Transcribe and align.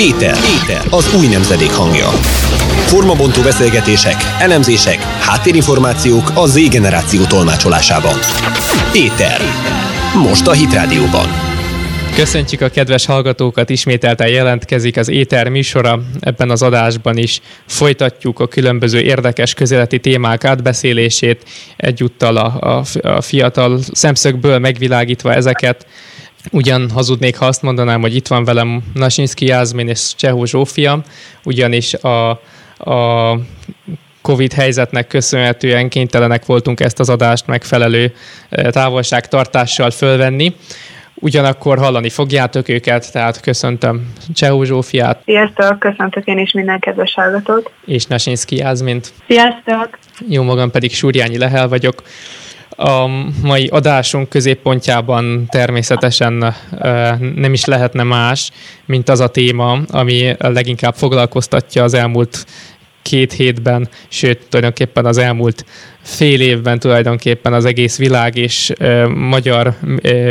Éter. 0.00 0.36
Éter. 0.62 0.86
Az 0.90 1.14
új 1.14 1.26
nemzedék 1.26 1.70
hangja. 1.70 2.08
Formabontó 2.86 3.42
beszélgetések, 3.42 4.14
elemzések, 4.38 4.98
háttérinformációk 5.02 6.30
a 6.34 6.46
Z 6.46 6.68
generáció 6.68 7.24
tolmácsolásában. 7.24 8.14
Éter. 8.94 9.40
Most 10.22 10.46
a 10.46 10.52
Hit 10.52 10.72
Rádióban. 10.72 11.26
Köszöntjük 12.14 12.60
a 12.60 12.68
kedves 12.68 13.06
hallgatókat, 13.06 13.70
ismételten 13.70 14.28
jelentkezik 14.28 14.96
az 14.96 15.08
Éter 15.08 15.48
műsora. 15.48 16.02
Ebben 16.20 16.50
az 16.50 16.62
adásban 16.62 17.16
is 17.16 17.40
folytatjuk 17.66 18.40
a 18.40 18.48
különböző 18.48 19.00
érdekes 19.00 19.54
közéleti 19.54 19.98
témák 19.98 20.44
átbeszélését, 20.44 21.44
egyúttal 21.76 22.36
a, 22.36 22.78
a, 22.78 23.08
a 23.08 23.20
fiatal 23.20 23.80
szemszögből 23.92 24.58
megvilágítva 24.58 25.34
ezeket. 25.34 25.86
Ugyan 26.50 26.90
hazudnék, 26.90 27.36
ha 27.36 27.46
azt 27.46 27.62
mondanám, 27.62 28.00
hogy 28.00 28.14
itt 28.14 28.26
van 28.26 28.44
velem 28.44 28.82
Nasinski 28.94 29.46
Jászmin 29.46 29.88
és 29.88 30.14
Csehó 30.16 30.44
Zsófia, 30.44 31.02
ugyanis 31.44 31.94
a, 31.94 32.30
a 32.90 33.38
Covid 34.22 34.52
helyzetnek 34.52 35.06
köszönhetően 35.06 35.88
kénytelenek 35.88 36.46
voltunk 36.46 36.80
ezt 36.80 37.00
az 37.00 37.08
adást 37.08 37.46
megfelelő 37.46 38.14
eh, 38.48 38.70
távolságtartással 38.70 39.90
fölvenni. 39.90 40.54
Ugyanakkor 41.14 41.78
hallani 41.78 42.08
fogjátok 42.08 42.68
őket, 42.68 43.12
tehát 43.12 43.40
köszöntöm 43.40 44.12
Csehó 44.34 44.62
Zsófiát. 44.64 45.22
Sziasztok, 45.24 45.78
köszöntök 45.78 46.26
én 46.26 46.38
is 46.38 46.52
minden 46.52 46.78
kedves 46.78 47.14
hallgatót. 47.14 47.70
És 47.86 48.04
Nasinski 48.04 48.56
Jászmint. 48.56 49.12
Sziasztok. 49.28 49.98
Jó 50.28 50.42
magam 50.42 50.70
pedig 50.70 50.94
Súrjányi 50.94 51.38
Lehel 51.38 51.68
vagyok. 51.68 52.02
A 52.80 53.06
mai 53.42 53.66
adásunk 53.66 54.28
középpontjában 54.28 55.46
természetesen 55.48 56.54
nem 57.34 57.52
is 57.52 57.64
lehetne 57.64 58.02
más, 58.02 58.50
mint 58.86 59.08
az 59.08 59.20
a 59.20 59.28
téma, 59.28 59.78
ami 59.88 60.34
leginkább 60.38 60.94
foglalkoztatja 60.94 61.82
az 61.82 61.94
elmúlt 61.94 62.46
két 63.02 63.32
hétben, 63.32 63.88
sőt 64.08 64.46
tulajdonképpen 64.48 65.06
az 65.06 65.18
elmúlt 65.18 65.64
fél 66.02 66.40
évben 66.40 66.78
tulajdonképpen 66.78 67.52
az 67.52 67.64
egész 67.64 67.98
világ 67.98 68.36
és 68.36 68.72
magyar 69.14 69.76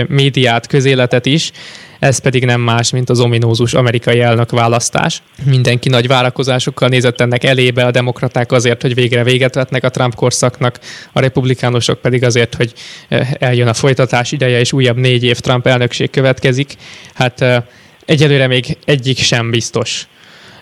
médiát, 0.07 0.67
közéletet 0.67 1.25
is, 1.25 1.52
ez 2.00 2.17
pedig 2.17 2.45
nem 2.45 2.61
más, 2.61 2.92
mint 2.92 3.09
az 3.09 3.19
ominózus 3.19 3.73
amerikai 3.73 4.19
elnök 4.19 4.52
választás. 4.52 5.22
Mindenki 5.44 5.89
nagy 5.89 6.08
várakozásokkal 6.08 6.89
nézett 6.89 7.22
ennek 7.22 7.44
elébe, 7.44 7.86
a 7.86 7.92
demokraták 7.92 8.52
azért, 8.52 8.81
hogy 8.81 8.94
végre 8.94 9.23
véget 9.23 9.55
vetnek 9.55 9.83
a 9.83 9.89
Trump 9.89 10.16
korszaknak, 10.16 10.80
a 11.11 11.20
republikánusok 11.20 12.02
pedig 12.02 12.23
azért, 12.23 12.55
hogy 12.55 12.73
eh, 13.08 13.30
eljön 13.39 13.67
a 13.67 13.73
folytatás 13.73 14.31
ideje, 14.31 14.59
és 14.59 14.73
újabb 14.73 14.97
négy 14.97 15.23
év 15.23 15.39
Trump 15.39 15.67
elnökség 15.67 16.09
következik. 16.09 16.73
Hát 17.14 17.42
eh, 17.42 17.64
egyelőre 18.05 18.47
még 18.47 18.77
egyik 18.86 19.17
sem 19.17 19.50
biztos 19.50 20.08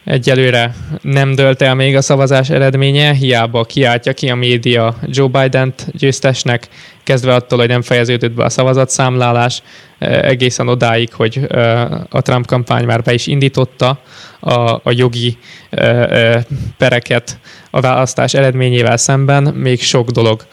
Egyelőre 0.07 0.75
nem 1.01 1.35
dölt 1.35 1.61
el 1.61 1.75
még 1.75 1.95
a 1.95 2.01
szavazás 2.01 2.49
eredménye, 2.49 3.13
hiába 3.13 3.63
kiáltja 3.63 4.13
ki 4.13 4.29
a 4.29 4.35
média 4.35 4.95
Joe 5.05 5.27
Biden-t 5.27 5.85
győztesnek, 5.91 6.67
kezdve 7.07 7.33
attól, 7.33 7.59
hogy 7.59 7.67
nem 7.67 7.81
fejeződött 7.81 8.31
be 8.31 8.43
a 8.43 8.49
szavazatszámlálás, 8.49 9.61
e, 9.99 10.21
egészen 10.21 10.67
odáig, 10.67 11.13
hogy 11.13 11.45
e, 11.49 11.81
a 12.09 12.21
Trump 12.21 12.45
kampány 12.45 12.85
már 12.85 13.01
be 13.01 13.13
is 13.13 13.27
indította 13.27 13.99
a, 14.39 14.71
a 14.71 14.91
jogi 14.91 15.37
e, 15.69 16.45
pereket 16.77 17.39
a 17.71 17.81
választás 17.81 18.33
eredményével 18.33 18.97
szemben, 18.97 19.43
még 19.43 19.81
sok 19.81 20.09
dolog 20.09 20.45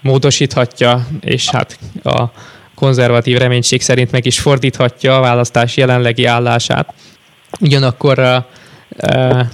módosíthatja, 0.00 1.06
és 1.20 1.50
hát 1.50 1.78
a 2.02 2.24
konzervatív 2.74 3.38
reménység 3.38 3.82
szerint 3.82 4.10
meg 4.10 4.26
is 4.26 4.40
fordíthatja 4.40 5.16
a 5.16 5.20
választás 5.20 5.76
jelenlegi 5.76 6.24
állását. 6.24 6.94
Ugyanakkor 7.60 8.44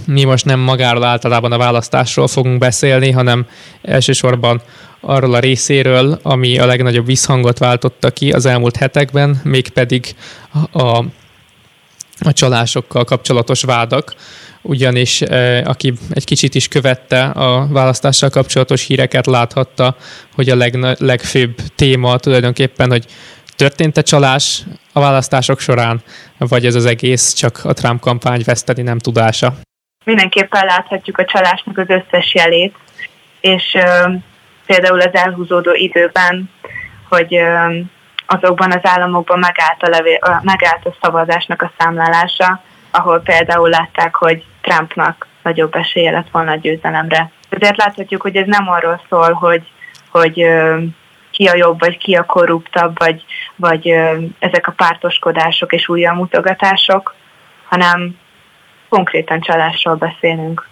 mi 0.06 0.24
most 0.24 0.44
nem 0.44 0.60
magáról 0.60 1.04
általában 1.04 1.52
a 1.52 1.58
választásról 1.58 2.28
fogunk 2.28 2.58
beszélni, 2.58 3.10
hanem 3.10 3.46
elsősorban 3.82 4.62
arról 5.00 5.34
a 5.34 5.38
részéről, 5.38 6.19
ami 6.22 6.59
a 6.59 6.66
legnagyobb 6.66 7.06
visszhangot 7.06 7.59
váltotta 7.59 8.10
ki 8.10 8.32
az 8.32 8.47
elmúlt 8.47 8.76
hetekben, 8.76 9.41
mégpedig 9.44 10.14
a, 10.72 10.98
a 12.19 12.32
csalásokkal 12.32 13.04
kapcsolatos 13.04 13.62
vádak, 13.62 14.14
ugyanis 14.62 15.20
aki 15.64 15.92
egy 16.10 16.25
kicsit 16.25 16.54
is 16.54 16.69
követte 16.69 17.25
a 17.25 17.66
választással 17.66 18.31
kapcsolatos 18.31 18.86
híreket, 18.86 19.26
láthatta, 19.26 19.97
hogy 20.34 20.48
a 20.48 20.56
legna, 20.56 20.94
legfőbb 20.98 21.56
téma 21.75 22.16
tulajdonképpen, 22.16 22.91
hogy 22.91 23.04
történt-e 23.56 24.03
csalás 24.03 24.62
a 24.92 25.00
választások 25.00 25.60
során, 25.60 26.03
vagy 26.38 26.66
ez 26.66 26.75
az 26.75 26.86
egész 26.86 27.32
csak 27.32 27.60
a 27.65 27.72
Trump 27.72 28.00
kampány 28.00 28.42
veszteni 28.44 28.82
nem 28.82 28.98
tudása? 28.98 29.54
Mindenképpen 30.04 30.65
láthatjuk 30.65 31.19
a 31.19 31.25
csalásnak 31.25 31.78
az 31.78 31.86
összes 31.88 32.34
jelét, 32.34 32.75
és 33.41 33.76
például 34.68 35.00
az 35.00 35.14
elhúzódó 35.14 35.72
időben, 35.74 36.50
hogy 37.08 37.40
azokban 38.26 38.72
az 38.72 38.80
államokban 38.82 39.38
megállt 39.38 39.82
a, 39.82 39.88
levé, 39.88 40.18
megállt 40.42 40.86
a 40.86 40.94
szavazásnak 41.02 41.62
a 41.62 41.72
számlálása, 41.78 42.62
ahol 42.90 43.20
például 43.20 43.68
látták, 43.68 44.14
hogy 44.14 44.44
Trumpnak 44.60 45.26
nagyobb 45.42 45.74
esélye 45.74 46.10
lett 46.10 46.30
volna 46.30 46.50
a 46.50 46.56
győzelemre. 46.56 47.30
Ezért 47.48 47.76
láthatjuk, 47.76 48.22
hogy 48.22 48.36
ez 48.36 48.46
nem 48.46 48.68
arról 48.68 49.00
szól, 49.08 49.32
hogy, 49.32 49.62
hogy 50.10 50.46
ki 51.30 51.46
a 51.46 51.56
jobb, 51.56 51.78
vagy 51.78 51.98
ki 51.98 52.14
a 52.14 52.24
korruptabb, 52.24 52.98
vagy, 52.98 53.24
vagy 53.56 53.88
ezek 54.38 54.66
a 54.66 54.72
pártoskodások 54.76 55.72
és 55.72 55.86
mutogatások, 56.14 57.14
hanem 57.68 58.18
konkrétan 58.88 59.40
csalásról 59.40 59.94
beszélünk. 59.94 60.68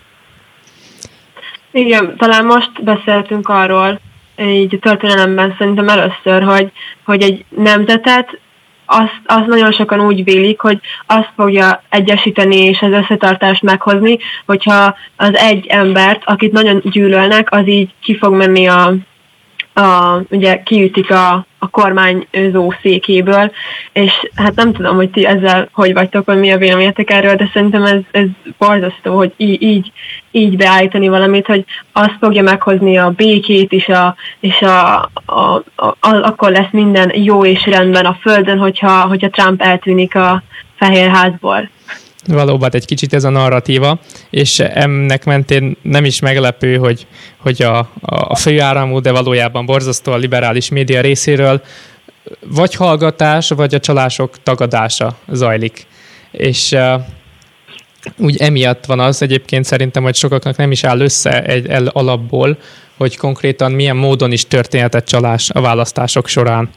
Igen, 1.77 2.17
talán 2.17 2.45
most 2.45 2.85
beszéltünk 2.85 3.49
arról, 3.49 4.01
így 4.37 4.79
történelemben 4.81 5.55
szerintem 5.59 5.89
először, 5.89 6.43
hogy, 6.43 6.71
hogy 7.05 7.23
egy 7.23 7.45
nemzetet 7.49 8.39
azt, 8.87 9.21
azt 9.27 9.47
nagyon 9.47 9.73
sokan 9.73 10.01
úgy 10.01 10.25
vélik, 10.25 10.61
hogy 10.61 10.81
azt 11.07 11.31
fogja 11.37 11.83
egyesíteni 11.89 12.57
és 12.57 12.83
az 12.83 12.93
összetartást 12.93 13.63
meghozni, 13.63 14.19
hogyha 14.47 14.97
az 15.17 15.37
egy 15.37 15.67
embert, 15.67 16.23
akit 16.25 16.53
nagyon 16.53 16.81
gyűlölnek, 16.85 17.53
az 17.53 17.69
így 17.69 17.91
ki 18.03 18.17
fog 18.17 18.35
menni 18.35 18.67
a, 18.67 18.95
a, 19.77 20.23
ugye 20.31 20.63
kiütik 20.63 21.11
a, 21.11 21.47
a 21.59 21.69
kormányzó 21.71 22.75
székéből, 22.83 23.53
és 23.93 24.13
hát 24.35 24.55
nem 24.55 24.73
tudom, 24.73 24.97
hogy 24.97 25.11
ti 25.11 25.27
ezzel 25.27 25.69
hogy 25.73 25.93
vagytok, 25.93 26.27
vagy 26.27 26.39
mi 26.39 26.53
a 26.53 26.59
véleményetek 26.59 27.11
erről, 27.11 27.35
de 27.35 27.51
szerintem 27.53 27.85
ez, 27.85 28.01
ez 28.11 28.27
borzasztó, 28.59 29.17
hogy 29.17 29.33
így, 29.37 29.63
így, 29.63 29.93
így 30.31 30.57
beállítani 30.57 31.09
valamit, 31.09 31.47
hogy 31.47 31.65
azt 31.93 32.17
fogja 32.21 32.43
meghozni 32.43 32.97
a 32.97 33.11
békét, 33.11 33.73
és, 33.73 33.89
a, 33.89 34.17
és 34.41 34.61
a, 34.61 34.95
a, 35.25 35.63
a, 35.75 35.87
a, 35.87 35.97
akkor 36.01 36.51
lesz 36.51 36.71
minden 36.71 37.13
jó 37.15 37.45
és 37.45 37.67
rendben 37.67 38.05
a 38.05 38.19
Földön, 38.21 38.59
hogyha, 38.59 39.01
hogyha 39.01 39.31
Trump 39.31 39.63
eltűnik 39.63 40.15
a 40.15 40.43
Fehérházból 40.77 41.69
valóban 42.27 42.71
egy 42.73 42.85
kicsit 42.85 43.15
ez 43.15 43.25
a 43.25 43.31
narratíva, 43.31 44.01
és 44.31 44.59
ennek 44.59 45.25
mentén 45.25 45.77
nem 45.83 46.05
is 46.05 46.21
meglepő, 46.21 46.77
hogy, 46.77 47.07
hogy 47.37 47.63
a, 47.63 47.91
a 48.01 48.37
főáramú, 48.37 49.01
de 49.01 49.11
valójában 49.11 49.67
borzasztó 49.67 50.13
a 50.13 50.17
liberális 50.17 50.69
média 50.69 51.01
részéről 51.01 51.63
vagy 52.41 52.75
hallgatás, 52.75 53.49
vagy 53.49 53.75
a 53.75 53.81
csalások 53.81 54.43
tagadása 54.43 55.17
zajlik. 55.29 55.87
És 56.31 56.73
uh, 56.73 57.01
úgy 58.17 58.37
emiatt 58.37 58.85
van 58.85 59.01
az 59.01 59.23
egyébként 59.23 59.65
szerintem, 59.65 60.03
hogy 60.03 60.15
sokaknak 60.15 60.57
nem 60.57 60.71
is 60.71 60.85
áll 60.85 61.01
össze 61.01 61.43
egy 61.43 61.67
el 61.67 61.87
alapból, 61.87 62.59
hogy 62.97 63.17
konkrétan 63.17 63.73
milyen 63.73 63.97
módon 63.97 64.33
is 64.33 64.47
történhetett 64.47 65.07
csalás 65.07 65.51
a 65.51 65.61
választások 65.61 66.29
során. 66.29 66.71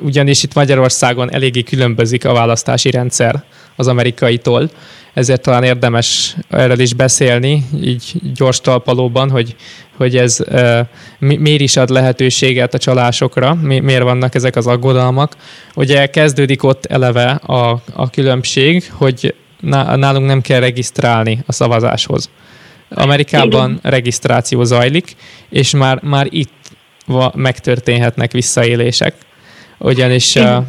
Ugyanis 0.00 0.42
itt 0.42 0.54
Magyarországon 0.54 1.32
eléggé 1.32 1.62
különbözik 1.62 2.24
a 2.24 2.32
választási 2.32 2.90
rendszer 2.90 3.44
az 3.76 3.86
amerikaitól, 3.86 4.70
ezért 5.16 5.42
talán 5.42 5.62
érdemes 5.62 6.36
erről 6.50 6.78
is 6.78 6.94
beszélni, 6.94 7.64
így 7.82 8.12
gyors 8.34 8.60
talpalóban, 8.60 9.30
hogy, 9.30 9.56
hogy 9.96 10.16
ez 10.16 10.38
uh, 10.48 10.80
miért 11.18 11.60
is 11.60 11.76
ad 11.76 11.88
lehetőséget 11.88 12.74
a 12.74 12.78
csalásokra, 12.78 13.54
mi, 13.54 13.78
miért 13.78 14.02
vannak 14.02 14.34
ezek 14.34 14.56
az 14.56 14.66
aggodalmak. 14.66 15.36
Ugye 15.74 16.06
kezdődik 16.06 16.62
ott 16.62 16.84
eleve 16.86 17.30
a, 17.30 17.82
a 17.92 18.10
különbség, 18.10 18.90
hogy 18.92 19.34
nálunk 19.60 20.26
nem 20.26 20.40
kell 20.40 20.60
regisztrálni 20.60 21.38
a 21.46 21.52
szavazáshoz. 21.52 22.30
Amerikában 22.88 23.70
Igen. 23.70 23.80
regisztráció 23.82 24.64
zajlik, 24.64 25.16
és 25.48 25.70
már, 25.70 26.02
már 26.02 26.26
itt 26.30 26.65
megtörténhetnek 27.34 28.32
visszaélések 28.32 29.14
ugyanis 29.78 30.36
a, 30.36 30.64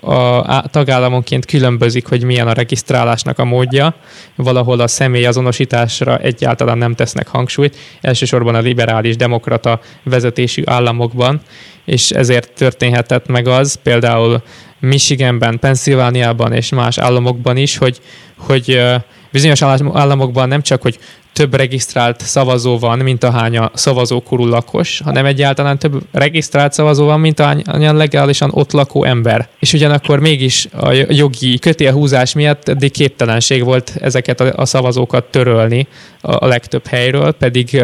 a, 0.00 0.14
a 0.38 0.64
tagállamonként 0.70 1.44
különbözik, 1.44 2.06
hogy 2.06 2.22
milyen 2.22 2.48
a 2.48 2.52
regisztrálásnak 2.52 3.38
a 3.38 3.44
módja. 3.44 3.94
Valahol 4.34 4.80
a 4.80 4.86
személy 4.86 5.26
azonosításra 5.26 6.18
egyáltalán 6.18 6.78
nem 6.78 6.94
tesznek 6.94 7.28
hangsúlyt, 7.28 7.76
elsősorban 8.00 8.54
a 8.54 8.60
liberális 8.60 9.16
demokrata 9.16 9.80
vezetésű 10.02 10.62
államokban, 10.66 11.40
és 11.84 12.10
ezért 12.10 12.52
történhetett 12.52 13.26
meg 13.26 13.46
az, 13.46 13.78
például 13.82 14.42
Michiganben, 14.80 15.58
Pennsylvániában 15.58 16.52
és 16.52 16.68
más 16.68 16.98
államokban 16.98 17.56
is, 17.56 17.76
hogy, 17.76 18.00
hogy 18.36 18.82
bizonyos 19.32 19.62
államokban 19.92 20.48
nem 20.48 20.62
csak, 20.62 20.82
hogy 20.82 20.98
több 21.32 21.54
regisztrált 21.54 22.20
szavazó 22.20 22.78
van, 22.78 22.98
mint 22.98 23.24
ahány 23.24 23.58
a 23.58 23.70
szavazókorú 23.74 24.46
lakos, 24.46 25.00
hanem 25.04 25.24
egyáltalán 25.24 25.78
több 25.78 26.02
regisztrált 26.12 26.72
szavazó 26.72 27.04
van, 27.04 27.20
mint 27.20 27.40
ahány 27.40 27.62
legálisan 27.76 28.50
ott 28.52 28.72
lakó 28.72 29.04
ember. 29.04 29.48
És 29.58 29.72
ugyanakkor 29.72 30.20
mégis 30.20 30.68
a 30.72 30.90
jogi 31.08 31.58
kötélhúzás 31.58 32.34
miatt 32.34 32.68
eddig 32.68 32.90
képtelenség 32.90 33.64
volt 33.64 33.96
ezeket 34.00 34.40
a 34.40 34.64
szavazókat 34.64 35.24
törölni 35.24 35.86
a 36.20 36.46
legtöbb 36.46 36.86
helyről, 36.86 37.32
pedig 37.32 37.82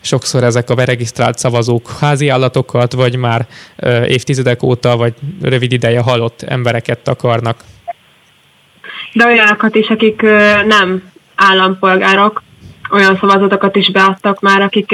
sokszor 0.00 0.44
ezek 0.44 0.70
a 0.70 0.74
beregisztrált 0.74 1.38
szavazók 1.38 1.90
házi 2.00 2.28
állatokat, 2.28 2.92
vagy 2.92 3.16
már 3.16 3.46
évtizedek 4.06 4.62
óta, 4.62 4.96
vagy 4.96 5.14
rövid 5.42 5.72
ideje 5.72 6.00
halott 6.00 6.42
embereket 6.42 7.08
akarnak. 7.08 7.64
De 9.14 9.26
olyanokat 9.26 9.74
is, 9.74 9.88
akik 9.88 10.22
nem 10.66 11.12
állampolgárok, 11.34 12.42
olyan 12.90 13.18
szavazatokat 13.20 13.76
is 13.76 13.90
beadtak 13.90 14.40
már, 14.40 14.60
akik 14.62 14.90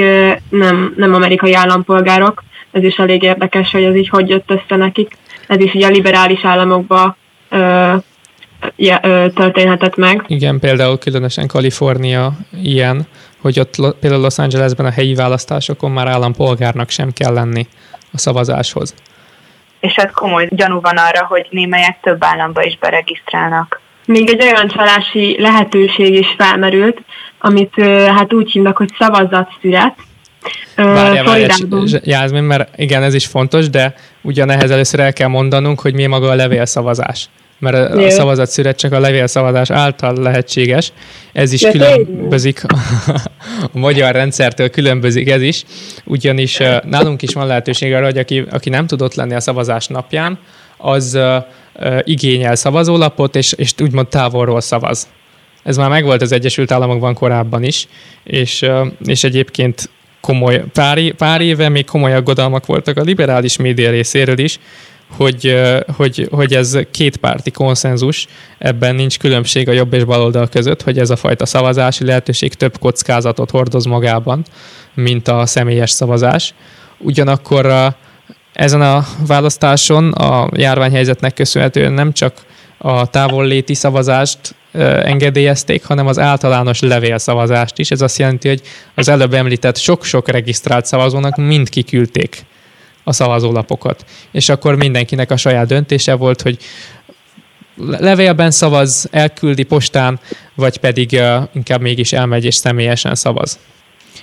nem, 0.49 0.93
nem 0.97 1.13
amerikai 1.13 1.53
állampolgárok. 1.53 2.43
Ez 2.71 2.83
is 2.83 2.95
elég 2.95 3.23
érdekes, 3.23 3.71
hogy 3.71 3.83
ez 3.83 3.95
így 3.95 4.09
hogy 4.09 4.29
jött 4.29 4.51
össze 4.51 4.75
nekik. 4.75 5.17
Ez 5.47 5.59
is 5.59 5.73
ugye 5.73 5.87
a 5.87 5.89
liberális 5.89 6.45
államokba 6.45 7.15
ö, 7.49 7.93
ö, 9.01 9.25
történhetett 9.35 9.95
meg. 9.95 10.23
Igen, 10.27 10.59
például 10.59 10.97
különösen 10.97 11.47
Kalifornia 11.47 12.31
ilyen, 12.63 13.07
hogy 13.41 13.59
ott 13.59 13.75
például 13.99 14.21
Los 14.21 14.37
Angelesben 14.37 14.85
a 14.85 14.91
helyi 14.91 15.15
választásokon 15.15 15.91
már 15.91 16.07
állampolgárnak 16.07 16.89
sem 16.89 17.11
kell 17.13 17.33
lenni 17.33 17.67
a 18.13 18.17
szavazáshoz. 18.17 18.95
És 19.79 19.93
hát 19.93 20.11
komoly 20.11 20.47
gyanú 20.49 20.81
van 20.81 20.97
arra, 20.97 21.25
hogy 21.25 21.47
némelyek 21.49 21.99
több 22.01 22.23
államba 22.23 22.63
is 22.63 22.77
beregisztrálnak. 22.77 23.81
Még 24.11 24.29
egy 24.29 24.41
olyan 24.41 24.67
csalási 24.67 25.35
lehetőség 25.39 26.13
is 26.13 26.35
felmerült, 26.37 27.01
amit 27.39 27.73
hát 28.15 28.33
úgy 28.33 28.51
hívnak, 28.51 28.77
hogy 28.77 28.89
szavazatszület. 28.99 29.93
Várjál, 30.75 31.23
várjál, 31.23 31.49
Jászmin, 32.03 32.43
mert 32.43 32.79
igen, 32.79 33.03
ez 33.03 33.13
is 33.13 33.25
fontos, 33.25 33.69
de 33.69 33.93
ugyanehhez 34.21 34.71
először 34.71 34.99
el 34.99 35.13
kell 35.13 35.27
mondanunk, 35.27 35.79
hogy 35.79 35.93
mi 35.93 36.05
maga 36.05 36.29
a 36.29 36.35
levélszavazás. 36.35 37.29
Mert 37.59 37.75
a, 37.75 38.05
a 38.05 38.09
szavazatszület 38.09 38.77
csak 38.77 38.91
a 38.91 38.99
levélszavazás 38.99 39.69
által 39.69 40.15
lehetséges. 40.21 40.91
Ez 41.33 41.53
is 41.53 41.61
különbözik 41.61 42.63
a, 42.67 42.77
magyar 43.71 44.11
rendszertől, 44.11 44.69
különbözik 44.69 45.29
ez 45.29 45.41
is, 45.41 45.63
ugyanis 46.03 46.61
nálunk 46.83 47.21
is 47.21 47.33
van 47.33 47.47
lehetőség 47.47 47.93
arra, 47.93 48.05
hogy 48.05 48.17
aki, 48.17 48.45
aki 48.51 48.69
nem 48.69 48.87
tudott 48.87 49.15
lenni 49.15 49.33
a 49.33 49.39
szavazás 49.39 49.87
napján, 49.87 50.39
az 50.77 51.19
igényel 52.03 52.55
szavazólapot, 52.55 53.35
és, 53.35 53.51
és 53.51 53.73
úgymond 53.81 54.07
távolról 54.07 54.61
szavaz. 54.61 55.07
Ez 55.63 55.77
már 55.77 55.89
megvolt 55.89 56.21
az 56.21 56.31
Egyesült 56.31 56.71
Államokban 56.71 57.13
korábban 57.13 57.63
is, 57.63 57.87
és, 58.23 58.65
és 59.05 59.23
egyébként 59.23 59.89
komoly, 60.21 60.63
pár, 60.73 61.11
pár 61.11 61.41
éve 61.41 61.69
még 61.69 61.85
komoly 61.85 62.13
aggodalmak 62.13 62.65
voltak 62.65 62.97
a 62.97 63.01
liberális 63.01 63.57
média 63.57 63.89
részéről 63.89 64.39
is, 64.39 64.59
hogy, 65.17 65.61
hogy, 65.95 66.27
hogy 66.31 66.53
ez 66.53 66.77
kétpárti 66.91 67.51
konszenzus, 67.51 68.27
ebben 68.57 68.95
nincs 68.95 69.19
különbség 69.19 69.69
a 69.69 69.71
jobb 69.71 69.93
és 69.93 70.03
baloldal 70.03 70.47
között, 70.47 70.81
hogy 70.81 70.99
ez 70.99 71.09
a 71.09 71.15
fajta 71.15 71.45
szavazási 71.45 72.05
lehetőség 72.05 72.53
több 72.53 72.77
kockázatot 72.79 73.49
hordoz 73.49 73.85
magában, 73.85 74.45
mint 74.93 75.27
a 75.27 75.45
személyes 75.45 75.91
szavazás. 75.91 76.53
Ugyanakkor 76.97 77.93
ezen 78.53 78.81
a 78.81 79.05
választáson 79.27 80.11
a 80.11 80.49
járványhelyzetnek 80.53 81.33
köszönhetően 81.33 81.93
nem 81.93 82.13
csak 82.13 82.45
a 82.77 83.09
távolléti 83.09 83.73
szavazást 83.73 84.55
engedélyezték, 85.03 85.85
hanem 85.85 86.07
az 86.07 86.19
általános 86.19 86.79
levélszavazást 86.79 87.77
is. 87.77 87.91
Ez 87.91 88.01
azt 88.01 88.17
jelenti, 88.17 88.47
hogy 88.47 88.61
az 88.95 89.09
előbb 89.09 89.33
említett 89.33 89.77
sok-sok 89.77 90.29
regisztrált 90.29 90.85
szavazónak 90.85 91.35
mind 91.35 91.69
kiküldték 91.69 92.45
a 93.03 93.13
szavazólapokat. 93.13 94.05
És 94.31 94.49
akkor 94.49 94.75
mindenkinek 94.75 95.31
a 95.31 95.37
saját 95.37 95.67
döntése 95.67 96.13
volt, 96.13 96.41
hogy 96.41 96.57
levélben 97.77 98.51
szavaz, 98.51 99.07
elküldi 99.11 99.63
postán, 99.63 100.19
vagy 100.55 100.77
pedig 100.77 101.09
uh, 101.13 101.43
inkább 101.53 101.81
mégis 101.81 102.13
elmegy 102.13 102.45
és 102.45 102.55
személyesen 102.55 103.15
szavaz. 103.15 103.59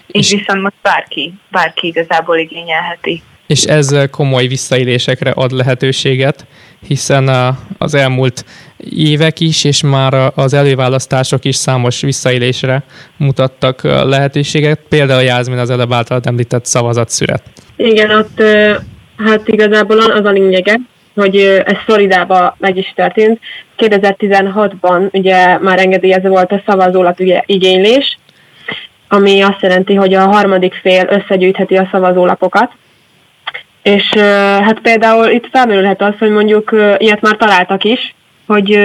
És, 0.07 0.33
és 0.33 0.39
viszont 0.39 0.63
most 0.63 0.75
bárki, 0.83 1.35
bárki 1.51 1.87
igazából 1.87 2.39
igényelheti. 2.39 3.23
És 3.49 3.63
ez 3.65 3.95
komoly 4.11 4.47
visszaélésekre 4.47 5.31
ad 5.31 5.51
lehetőséget, 5.51 6.47
hiszen 6.87 7.57
az 7.79 7.95
elmúlt 7.95 8.45
évek 8.91 9.41
is, 9.41 9.65
és 9.65 9.83
már 9.83 10.33
az 10.35 10.55
előválasztások 10.55 11.45
is 11.45 11.57
számos 11.57 12.01
visszaélésre 12.01 12.83
mutattak 13.17 13.83
lehetőséget, 13.83 14.81
például 14.89 15.23
Jászmin 15.23 15.59
az 15.59 15.71
előbb 15.71 15.93
által 15.93 16.21
említett 16.25 16.65
szavazatszület. 16.65 17.43
Igen, 17.77 18.11
ott 18.11 18.43
hát 19.17 19.49
igazából 19.49 19.99
az 19.99 20.25
a 20.25 20.31
lényege, 20.31 20.81
hogy 21.15 21.37
ez 21.65 21.77
Floridában 21.85 22.55
meg 22.59 22.77
is 22.77 22.93
történt. 22.97 23.41
2016-ban 23.79 25.13
ugye 25.13 25.59
már 25.59 25.79
engedélyezve 25.79 26.29
volt 26.29 26.53
a 26.53 26.63
szavazólap 26.67 27.21
igénylés, 27.47 28.19
ami 29.09 29.41
azt 29.41 29.63
jelenti, 29.63 29.95
hogy 29.95 30.15
a 30.15 30.27
harmadik 30.27 30.75
fél 30.75 31.07
összegyűjtheti 31.11 31.77
a 31.77 31.89
szavazólapokat. 31.93 32.71
És 33.95 34.09
hát 34.65 34.81
például 34.81 35.29
itt 35.29 35.49
felmerülhet 35.53 36.03
az, 36.03 36.13
hogy 36.19 36.31
mondjuk 36.31 36.71
ilyet 36.99 37.21
már 37.21 37.37
találtak 37.37 37.85
is, 37.85 38.15
hogy 38.47 38.79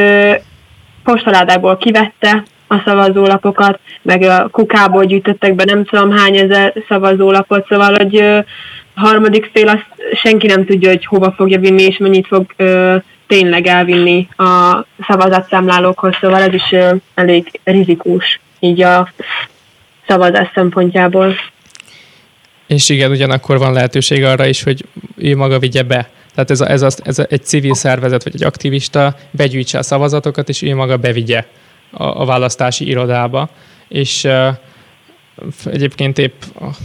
postaládából 1.03 1.77
kivette 1.77 2.43
a 2.67 2.81
szavazólapokat, 2.85 3.79
meg 4.01 4.21
a 4.21 4.47
kukából 4.51 5.05
gyűjtöttek 5.05 5.55
be 5.55 5.63
nem 5.63 5.83
tudom 5.83 6.11
hány 6.11 6.37
ezer 6.37 6.73
szavazólapot, 6.87 7.67
szóval, 7.69 7.95
hogy 7.95 8.43
harmadik 8.95 9.49
fél 9.53 9.67
azt 9.67 9.85
senki 10.13 10.47
nem 10.47 10.65
tudja, 10.65 10.89
hogy 10.89 11.05
hova 11.05 11.31
fogja 11.31 11.59
vinni, 11.59 11.83
és 11.83 11.97
mennyit 11.97 12.27
fog 12.27 12.45
tényleg 13.27 13.67
elvinni 13.67 14.27
a 14.37 14.85
szavazatszámlálókhoz, 15.07 16.15
szóval 16.21 16.41
ez 16.41 16.53
is 16.53 16.75
elég 17.13 17.59
rizikós 17.63 18.39
így 18.59 18.81
a 18.81 19.09
szavazás 20.07 20.49
szempontjából. 20.53 21.35
És 22.67 22.89
igen, 22.89 23.11
ugyanakkor 23.11 23.57
van 23.57 23.73
lehetőség 23.73 24.23
arra 24.23 24.45
is, 24.45 24.63
hogy 24.63 24.85
ő 25.17 25.35
maga 25.35 25.59
vigye 25.59 25.83
be. 25.83 26.09
Tehát 26.35 26.51
ez, 26.51 26.61
a, 26.61 26.69
ez, 26.69 26.81
a, 26.81 26.89
ez 27.03 27.19
a, 27.19 27.25
egy 27.29 27.45
civil 27.45 27.73
szervezet 27.73 28.23
vagy 28.23 28.35
egy 28.35 28.43
aktivista 28.43 29.15
begyűjtse 29.31 29.77
a 29.77 29.83
szavazatokat, 29.83 30.49
és 30.49 30.61
ő 30.61 30.75
maga 30.75 30.97
bevigye 30.97 31.45
a, 31.91 32.03
a 32.03 32.25
választási 32.25 32.87
irodába. 32.87 33.49
És 33.87 34.23
uh, 34.23 34.47
Egyébként 35.65 36.17
épp 36.17 36.41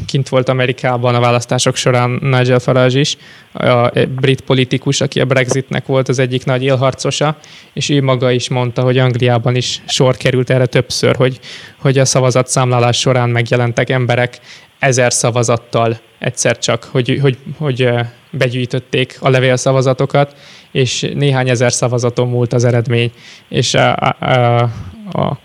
kint 0.07 0.29
volt 0.29 0.49
Amerikában 0.49 1.15
a 1.15 1.21
választások 1.21 1.77
során 1.77 2.11
Nigel 2.11 2.59
Farage 2.59 2.99
is, 2.99 3.17
a 3.53 3.91
brit 4.09 4.41
politikus, 4.41 5.01
aki 5.01 5.21
a 5.21 5.25
Brexitnek 5.25 5.87
volt 5.87 6.09
az 6.09 6.19
egyik 6.19 6.45
nagy 6.45 6.63
élharcosa, 6.63 7.37
és 7.73 7.89
ő 7.89 8.03
maga 8.03 8.31
is 8.31 8.49
mondta, 8.49 8.83
hogy 8.83 8.99
Angliában 8.99 9.55
is 9.55 9.83
sor 9.87 10.17
került 10.17 10.51
erre 10.51 10.67
többször, 10.67 11.17
hogy, 11.17 11.39
hogy 11.79 11.99
a 11.99 12.05
szavazatszámlálás 12.05 12.99
során 12.99 13.31
megjelentek 13.31 13.91
emberek 13.91 14.39
ezer 14.79 15.13
szavazattal 15.13 15.99
egyszer 16.19 16.59
csak, 16.59 16.85
hogy, 16.85 17.19
hogy, 17.23 17.39
hogy 17.59 17.91
begyűjtötték 18.31 19.17
a 19.21 19.29
levélszavazatokat, 19.29 20.37
és 20.73 21.11
néhány 21.15 21.49
ezer 21.49 21.73
szavazaton 21.73 22.29
múlt 22.29 22.53
az 22.53 22.65
eredmény, 22.65 23.13
és 23.49 23.75
a, 23.75 23.97
a, 23.97 24.17
a, 24.21 25.19
a, 25.19 25.39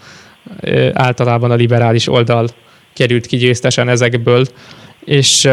általában 0.94 1.52
a 1.52 1.56
liberális 1.56 2.08
oldal 2.08 2.48
került 2.94 3.25
ki 3.25 3.38
győztesen 3.38 3.90
ezekből, 3.90 4.46
és 5.06 5.50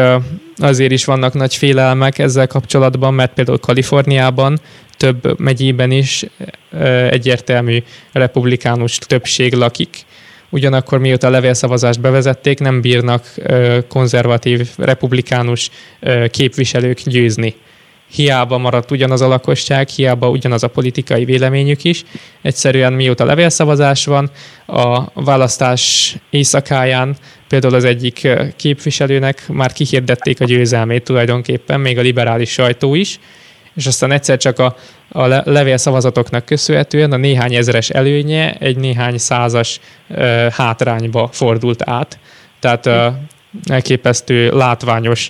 azért 0.57 0.91
is 0.91 1.05
vannak 1.05 1.33
nagy 1.33 1.55
félelmek 1.55 2.17
ezzel 2.17 2.47
kapcsolatban, 2.47 3.13
mert 3.13 3.33
például 3.33 3.59
Kaliforniában 3.59 4.59
több 4.97 5.39
megyében 5.39 5.91
is 5.91 6.25
egyértelmű 7.09 7.83
republikánus 8.11 8.97
többség 8.97 9.53
lakik, 9.53 10.05
ugyanakkor 10.51 10.99
mióta 10.99 11.27
a 11.27 11.29
levélszavazást 11.29 12.01
bevezették, 12.01 12.59
nem 12.59 12.81
bírnak 12.81 13.33
konzervatív 13.87 14.69
republikánus 14.77 15.69
képviselők 16.29 17.01
győzni 17.05 17.55
hiába 18.15 18.57
maradt 18.57 18.91
ugyanaz 18.91 19.21
a 19.21 19.27
lakosság, 19.27 19.87
hiába 19.87 20.29
ugyanaz 20.29 20.63
a 20.63 20.67
politikai 20.67 21.25
véleményük 21.25 21.83
is. 21.83 22.03
Egyszerűen 22.41 22.93
mióta 22.93 23.25
levélszavazás 23.25 24.05
van, 24.05 24.31
a 24.65 25.21
választás 25.21 26.15
éjszakáján 26.29 27.15
például 27.47 27.73
az 27.75 27.83
egyik 27.83 28.27
képviselőnek 28.55 29.47
már 29.47 29.73
kihirdették 29.73 30.41
a 30.41 30.45
győzelmét 30.45 31.03
tulajdonképpen, 31.03 31.79
még 31.79 31.97
a 31.97 32.01
liberális 32.01 32.51
sajtó 32.51 32.95
is, 32.95 33.19
és 33.75 33.85
aztán 33.85 34.11
egyszer 34.11 34.37
csak 34.37 34.59
a, 34.59 34.75
a 35.09 35.27
levélszavazatoknak 35.27 36.45
köszönhetően 36.45 37.11
a 37.11 37.17
néhány 37.17 37.55
ezeres 37.55 37.89
előnye 37.89 38.53
egy 38.53 38.77
néhány 38.77 39.17
százas 39.17 39.79
ö, 40.09 40.47
hátrányba 40.51 41.29
fordult 41.31 41.89
át. 41.89 42.19
Tehát 42.59 42.85
ö, 42.85 43.07
elképesztő 43.69 44.49
látványos 44.49 45.29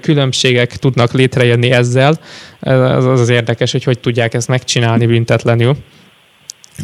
különbségek 0.00 0.76
tudnak 0.76 1.12
létrejönni 1.12 1.70
ezzel. 1.70 2.18
az 2.60 3.04
az 3.20 3.28
érdekes, 3.28 3.72
hogy 3.72 3.84
hogy 3.84 3.98
tudják 3.98 4.34
ezt 4.34 4.48
megcsinálni 4.48 5.06
büntetlenül. 5.06 5.76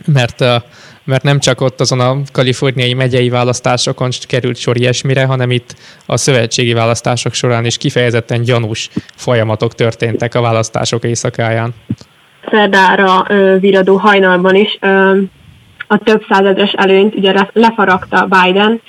Mert, 0.06 0.44
mert 1.04 1.22
nem 1.22 1.38
csak 1.38 1.60
ott 1.60 1.80
azon 1.80 2.00
a 2.00 2.16
kaliforniai 2.32 2.94
megyei 2.94 3.28
választásokon 3.28 4.08
került 4.26 4.56
sor 4.56 4.76
ilyesmire, 4.76 5.24
hanem 5.24 5.50
itt 5.50 5.74
a 6.06 6.16
szövetségi 6.16 6.72
választások 6.72 7.32
során 7.32 7.64
is 7.64 7.76
kifejezetten 7.76 8.42
gyanús 8.42 8.88
folyamatok 9.14 9.74
történtek 9.74 10.34
a 10.34 10.40
választások 10.40 11.04
éjszakáján. 11.04 11.74
Szerdára 12.50 13.26
viradó 13.60 13.96
hajnalban 13.96 14.54
is 14.54 14.78
a 15.86 15.98
több 15.98 16.24
százezres 16.28 16.72
előnyt 16.72 17.14
ugye 17.14 17.46
lefaragta 17.52 18.28
Biden, 18.42 18.80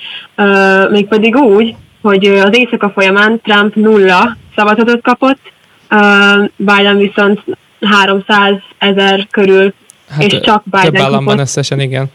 mégpedig 0.90 1.36
úgy, 1.36 1.74
hogy 2.02 2.26
az 2.26 2.56
éjszaka 2.56 2.90
folyamán 2.90 3.40
Trump 3.40 3.74
nulla 3.74 4.36
szavazatot 4.56 5.02
kapott, 5.02 5.40
Biden 6.56 6.96
viszont 6.96 7.40
300 7.80 8.54
ezer 8.78 9.26
körül, 9.30 9.72
hát 10.10 10.22
és 10.22 10.40
csak 10.40 10.62
Biden 10.64 10.92
több 10.92 10.96
államban 10.96 11.24
kapott. 11.24 11.40
összesen, 11.40 11.80
igen. 11.80 12.10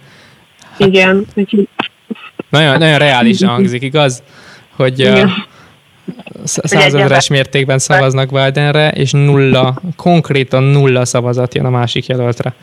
Hát, 0.77 0.87
igen. 0.87 1.25
Nagyon, 2.49 2.77
nagyon 2.77 2.97
reális 2.97 3.43
hangzik, 3.43 3.81
igaz? 3.81 4.23
Hogy 4.75 5.11
százezeres 6.43 7.27
mértékben 7.27 7.79
szavaznak 7.79 8.29
Bidenre, 8.29 8.89
és 8.89 9.11
nulla, 9.11 9.81
konkrétan 9.95 10.63
nulla 10.63 11.05
szavazat 11.05 11.55
jön 11.55 11.65
a 11.65 11.69
másik 11.69 12.05
jelöltre. 12.05 12.53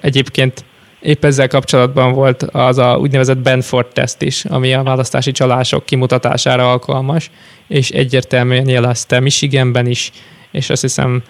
Egyébként 0.00 0.64
Épp 1.02 1.24
ezzel 1.24 1.48
kapcsolatban 1.48 2.12
volt 2.12 2.42
az 2.42 2.78
a 2.78 2.96
úgynevezett 3.00 3.38
Benford 3.38 3.86
teszt 3.86 4.22
is, 4.22 4.44
ami 4.44 4.74
a 4.74 4.82
választási 4.82 5.32
csalások 5.32 5.84
kimutatására 5.84 6.70
alkalmas, 6.70 7.30
és 7.68 7.90
egyértelműen 7.90 8.68
jelezte 8.68 9.20
Michiganben 9.20 9.86
is, 9.86 10.12
és 10.52 10.70
azt 10.70 10.80
hiszem 10.80 11.22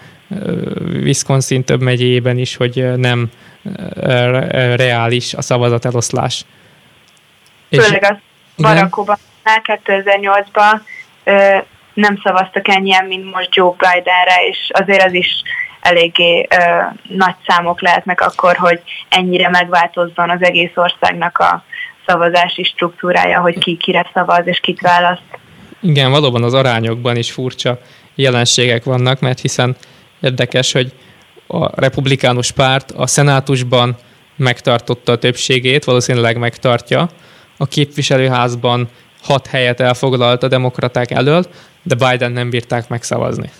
Wisconsin 0.92 1.64
több 1.64 1.80
megyében 1.80 2.38
is, 2.38 2.56
hogy 2.56 2.96
nem 2.96 3.30
reális 4.76 5.34
a 5.34 5.42
szavazat 5.42 5.84
eloszlás. 5.84 6.44
Főleg 7.70 8.02
az 8.02 8.16
Barack 8.56 8.96
Obama 8.96 9.18
2008-ban 9.84 10.80
nem 11.94 12.20
szavaztak 12.22 12.68
ennyien, 12.68 13.04
mint 13.04 13.34
most 13.34 13.54
Joe 13.54 13.70
Bidenre, 13.70 14.46
és 14.50 14.70
azért 14.72 15.04
az 15.04 15.12
is 15.12 15.42
eléggé 15.80 16.46
ö, 16.50 16.82
nagy 17.08 17.34
számok 17.46 17.80
lehetnek 17.80 18.20
akkor, 18.20 18.56
hogy 18.56 18.80
ennyire 19.08 19.48
megváltozzon 19.48 20.30
az 20.30 20.42
egész 20.42 20.70
országnak 20.74 21.38
a 21.38 21.64
szavazási 22.06 22.62
struktúrája, 22.62 23.40
hogy 23.40 23.58
ki 23.58 23.76
kire 23.76 24.10
szavaz 24.14 24.46
és 24.46 24.60
kit 24.60 24.80
választ. 24.80 25.22
Igen, 25.80 26.10
valóban 26.10 26.42
az 26.42 26.54
arányokban 26.54 27.16
is 27.16 27.32
furcsa 27.32 27.78
jelenségek 28.14 28.84
vannak, 28.84 29.20
mert 29.20 29.40
hiszen 29.40 29.76
érdekes, 30.20 30.72
hogy 30.72 30.92
a 31.46 31.80
republikánus 31.80 32.50
párt 32.50 32.90
a 32.90 33.06
szenátusban 33.06 33.96
megtartotta 34.36 35.12
a 35.12 35.18
többségét, 35.18 35.84
valószínűleg 35.84 36.38
megtartja, 36.38 37.10
a 37.56 37.66
képviselőházban 37.66 38.88
hat 39.22 39.46
helyet 39.46 39.80
elfoglalt 39.80 40.42
a 40.42 40.48
demokraták 40.48 41.10
elől, 41.10 41.44
de 41.82 41.94
Biden 41.94 42.32
nem 42.32 42.50
bírták 42.50 42.88
megszavazni 42.88 43.50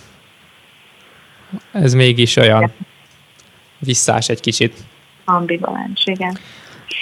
ez 1.71 1.93
mégis 1.93 2.35
olyan 2.35 2.71
visszás 3.79 4.29
egy 4.29 4.39
kicsit. 4.39 4.73
Ambivalens, 5.25 6.03
igen. 6.05 6.37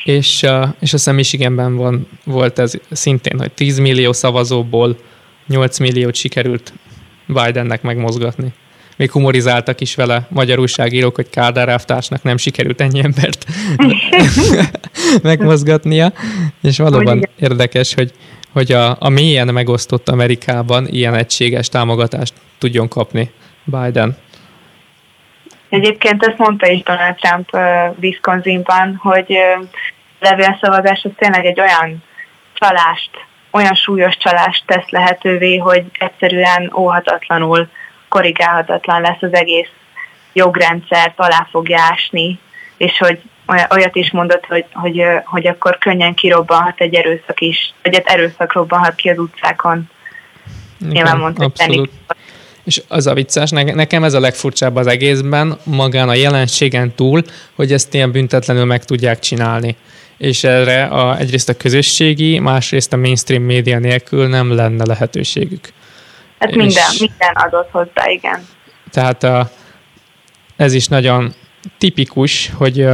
És, 0.04 0.42
és 0.42 0.48
azt 0.80 0.92
hiszem 0.92 1.16
Michiganben 1.16 1.76
van, 1.76 2.08
volt 2.24 2.60
ez 2.60 2.74
szintén, 2.92 3.40
hogy 3.40 3.52
10 3.52 3.80
millió 3.80 4.14
szavazóból 4.14 4.98
8 5.48 5.80
milliót 5.80 6.16
sikerült 6.16 6.74
Bidennek 7.34 7.82
megmozgatni. 7.82 8.54
Még 8.98 9.12
humorizáltak 9.12 9.82
is 9.82 9.96
vele 9.96 10.28
magyar 10.30 10.60
újságírók, 10.60 11.16
hogy 11.16 11.30
Kádár 11.30 11.70
elvtársnak 11.70 12.24
nem 12.24 12.38
sikerült 12.38 12.82
ennyi 12.82 13.04
embert 13.04 13.46
megmozgatnia, 15.24 16.12
és 16.62 16.78
valóban 16.78 17.30
érdekes, 17.40 17.94
hogy, 17.94 18.12
hogy 18.54 18.72
a, 18.72 18.96
a 19.00 19.10
mélyen 19.10 19.48
megosztott 19.48 20.10
Amerikában 20.10 20.88
ilyen 20.88 21.14
egységes 21.14 21.70
támogatást 21.70 22.34
tudjon 22.58 22.88
kapni 22.88 23.32
Biden. 23.64 24.18
Egyébként 25.70 26.24
ezt 26.24 26.38
mondta 26.38 26.68
is 26.68 26.84
Donald 26.84 27.16
Trump 27.16 27.50
uh, 27.54 27.62
Wisconsinban, 28.02 28.96
hogy 29.02 29.26
uh, 29.30 29.68
levélszavazás 30.20 31.04
az 31.04 31.12
tényleg 31.18 31.46
egy 31.46 31.60
olyan 31.60 32.04
csalást, 32.54 33.12
olyan 33.52 33.76
súlyos 33.76 34.18
csalást 34.18 34.64
tesz 34.66 34.90
lehetővé, 34.90 35.58
hogy 35.58 35.86
egyszerűen 35.92 36.72
óhatatlanul 36.76 37.70
korrigálhatatlan 38.10 39.02
lesz 39.02 39.22
az 39.22 39.34
egész 39.34 39.70
jogrendszert, 40.34 41.14
alá 41.20 41.48
fogja 41.52 41.80
ásni, 41.80 42.40
és 42.78 42.98
hogy 42.98 43.22
olyat 43.70 43.96
is 43.96 44.12
mondott, 44.12 44.46
hogy, 44.46 44.66
hogy, 44.74 45.04
hogy 45.24 45.48
akkor 45.48 45.78
könnyen 45.78 46.14
kirobbanhat 46.14 46.80
egy 46.80 46.96
erőszak 46.96 47.40
is, 47.40 47.74
vagy 47.84 47.94
egy 47.94 48.04
erőszak 48.06 48.54
robbanhat 48.54 48.96
ki 48.96 49.10
az 49.10 49.18
utcákon. 49.18 49.90
Nyilván 50.90 51.18
mondta, 51.18 51.52
hogy 51.66 51.90
és 52.64 52.82
az 52.88 53.08
a 53.08 53.14
vicces, 53.14 53.50
nekem 53.50 54.04
ez 54.04 54.14
a 54.14 54.20
legfurcsább 54.20 54.76
az 54.76 54.88
egészben, 54.88 55.58
magán 55.64 56.10
a 56.10 56.14
jelenségen 56.14 56.96
túl, 56.96 57.24
hogy 57.56 57.72
ezt 57.72 57.94
ilyen 57.94 58.12
büntetlenül 58.12 58.66
meg 58.66 58.86
tudják 58.86 59.20
csinálni. 59.20 59.76
És 60.22 60.44
erre 60.44 60.84
a, 60.84 61.18
egyrészt 61.18 61.50
a 61.50 61.54
közösségi, 61.54 62.40
másrészt 62.40 62.94
a 62.94 62.98
mainstream 62.98 63.44
média 63.44 63.80
nélkül 63.80 64.28
nem 64.28 64.56
lenne 64.56 64.86
lehetőségük. 64.86 65.70
Hát 66.40 66.56
minden, 66.56 66.92
és, 66.92 67.00
minden 67.00 67.34
adott 67.34 67.70
hozzá, 67.72 68.10
igen. 68.10 68.48
Tehát 68.92 69.24
a, 69.24 69.52
ez 70.56 70.74
is 70.74 70.88
nagyon 70.88 71.34
tipikus, 71.78 72.52
hogy, 72.54 72.88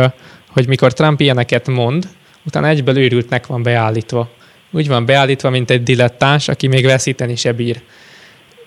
hogy 0.49 0.67
mikor 0.67 0.93
Trump 0.93 1.19
ilyeneket 1.19 1.67
mond, 1.67 2.07
utána 2.45 2.67
egyből 2.67 2.97
őrültnek 2.97 3.47
van 3.47 3.63
beállítva. 3.63 4.29
Úgy 4.71 4.87
van 4.87 5.05
beállítva, 5.05 5.49
mint 5.49 5.69
egy 5.69 5.83
dilettáns, 5.83 6.47
aki 6.47 6.67
még 6.67 6.85
veszíteni 6.85 7.35
se 7.35 7.51
bír 7.51 7.81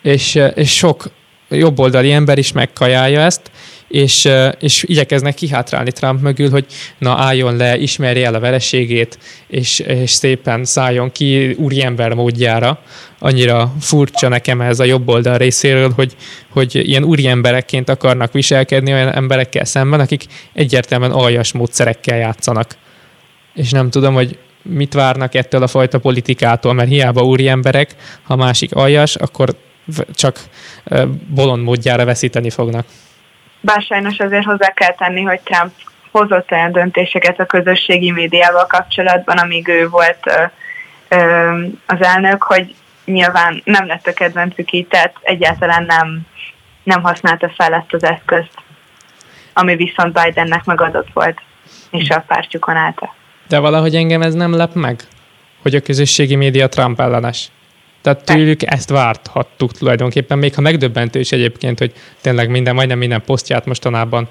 és, 0.02 0.38
és 0.54 0.76
sok 0.76 1.10
jobboldali 1.50 2.12
ember 2.12 2.38
is 2.38 2.52
megkajálja 2.52 3.20
ezt, 3.20 3.50
és, 3.90 4.28
és 4.60 4.82
igyekeznek 4.82 5.34
kihátrálni 5.34 5.92
Trump 5.92 6.20
mögül, 6.20 6.50
hogy 6.50 6.66
na 6.98 7.14
álljon 7.18 7.56
le, 7.56 7.78
ismerje 7.78 8.26
el 8.26 8.34
a 8.34 8.40
vereségét, 8.40 9.18
és, 9.48 9.78
és 9.78 10.10
szépen 10.10 10.64
szálljon 10.64 11.12
ki 11.12 11.52
úriember 11.58 12.12
módjára. 12.12 12.78
Annyira 13.18 13.72
furcsa 13.80 14.28
nekem 14.28 14.60
ez 14.60 14.80
a 14.80 14.84
jobboldal 14.84 15.38
részéről, 15.38 15.92
hogy, 15.96 16.16
hogy 16.50 16.74
ilyen 16.74 17.04
úriemberekként 17.04 17.88
akarnak 17.88 18.32
viselkedni 18.32 18.92
olyan 18.92 19.12
emberekkel 19.12 19.64
szemben, 19.64 20.00
akik 20.00 20.24
egyértelműen 20.52 21.10
aljas 21.10 21.52
módszerekkel 21.52 22.16
játszanak. 22.16 22.76
És 23.54 23.70
nem 23.70 23.90
tudom, 23.90 24.14
hogy 24.14 24.38
mit 24.62 24.94
várnak 24.94 25.34
ettől 25.34 25.62
a 25.62 25.66
fajta 25.66 25.98
politikától, 25.98 26.72
mert 26.72 26.88
hiába 26.88 27.22
úri 27.22 27.48
emberek, 27.48 27.94
ha 28.22 28.36
másik 28.36 28.74
aljas, 28.74 29.16
akkor 29.16 29.56
csak 30.14 30.38
bolond 31.26 31.62
módjára 31.62 32.04
veszíteni 32.04 32.50
fognak. 32.50 32.86
Bár 33.60 33.82
sajnos 33.82 34.18
azért 34.18 34.44
hozzá 34.44 34.68
kell 34.68 34.94
tenni, 34.94 35.22
hogy 35.22 35.40
Trump 35.40 35.72
hozott 36.10 36.50
olyan 36.50 36.72
döntéseket 36.72 37.40
a 37.40 37.46
közösségi 37.46 38.10
médiával 38.10 38.66
kapcsolatban, 38.66 39.36
amíg 39.36 39.68
ő 39.68 39.88
volt 39.88 40.18
ö, 40.24 40.44
ö, 41.08 41.64
az 41.86 42.02
elnök, 42.02 42.42
hogy 42.42 42.74
nyilván 43.04 43.62
nem 43.64 43.86
lett 43.86 44.06
a 44.06 44.12
kedvencük 44.12 44.72
így, 44.72 44.86
tehát 44.86 45.14
egyáltalán 45.22 45.84
nem, 45.84 46.20
nem 46.82 47.02
használta 47.02 47.48
fel 47.56 47.74
ezt 47.74 47.92
az 47.92 48.04
eszközt, 48.04 48.54
ami 49.52 49.76
viszont 49.76 50.22
Bidennek 50.22 50.64
megadott 50.64 51.08
volt, 51.12 51.40
és 51.90 52.08
a 52.08 52.24
pártjukon 52.26 52.76
állta. 52.76 53.14
De 53.48 53.58
valahogy 53.58 53.94
engem 53.94 54.22
ez 54.22 54.34
nem 54.34 54.52
lep 54.52 54.74
meg, 54.74 55.00
hogy 55.62 55.74
a 55.74 55.80
közösségi 55.80 56.36
média 56.36 56.68
Trump 56.68 57.00
ellenes. 57.00 57.50
Tehát 58.02 58.24
tőlük 58.24 58.62
ezt 58.62 58.90
várthattuk 58.90 59.72
tulajdonképpen, 59.72 60.38
még 60.38 60.54
ha 60.54 60.60
megdöbbentő 60.60 61.18
is 61.18 61.32
egyébként, 61.32 61.78
hogy 61.78 61.92
tényleg 62.20 62.50
minden, 62.50 62.74
majdnem 62.74 62.98
minden 62.98 63.22
posztját 63.24 63.66
mostanában 63.66 64.28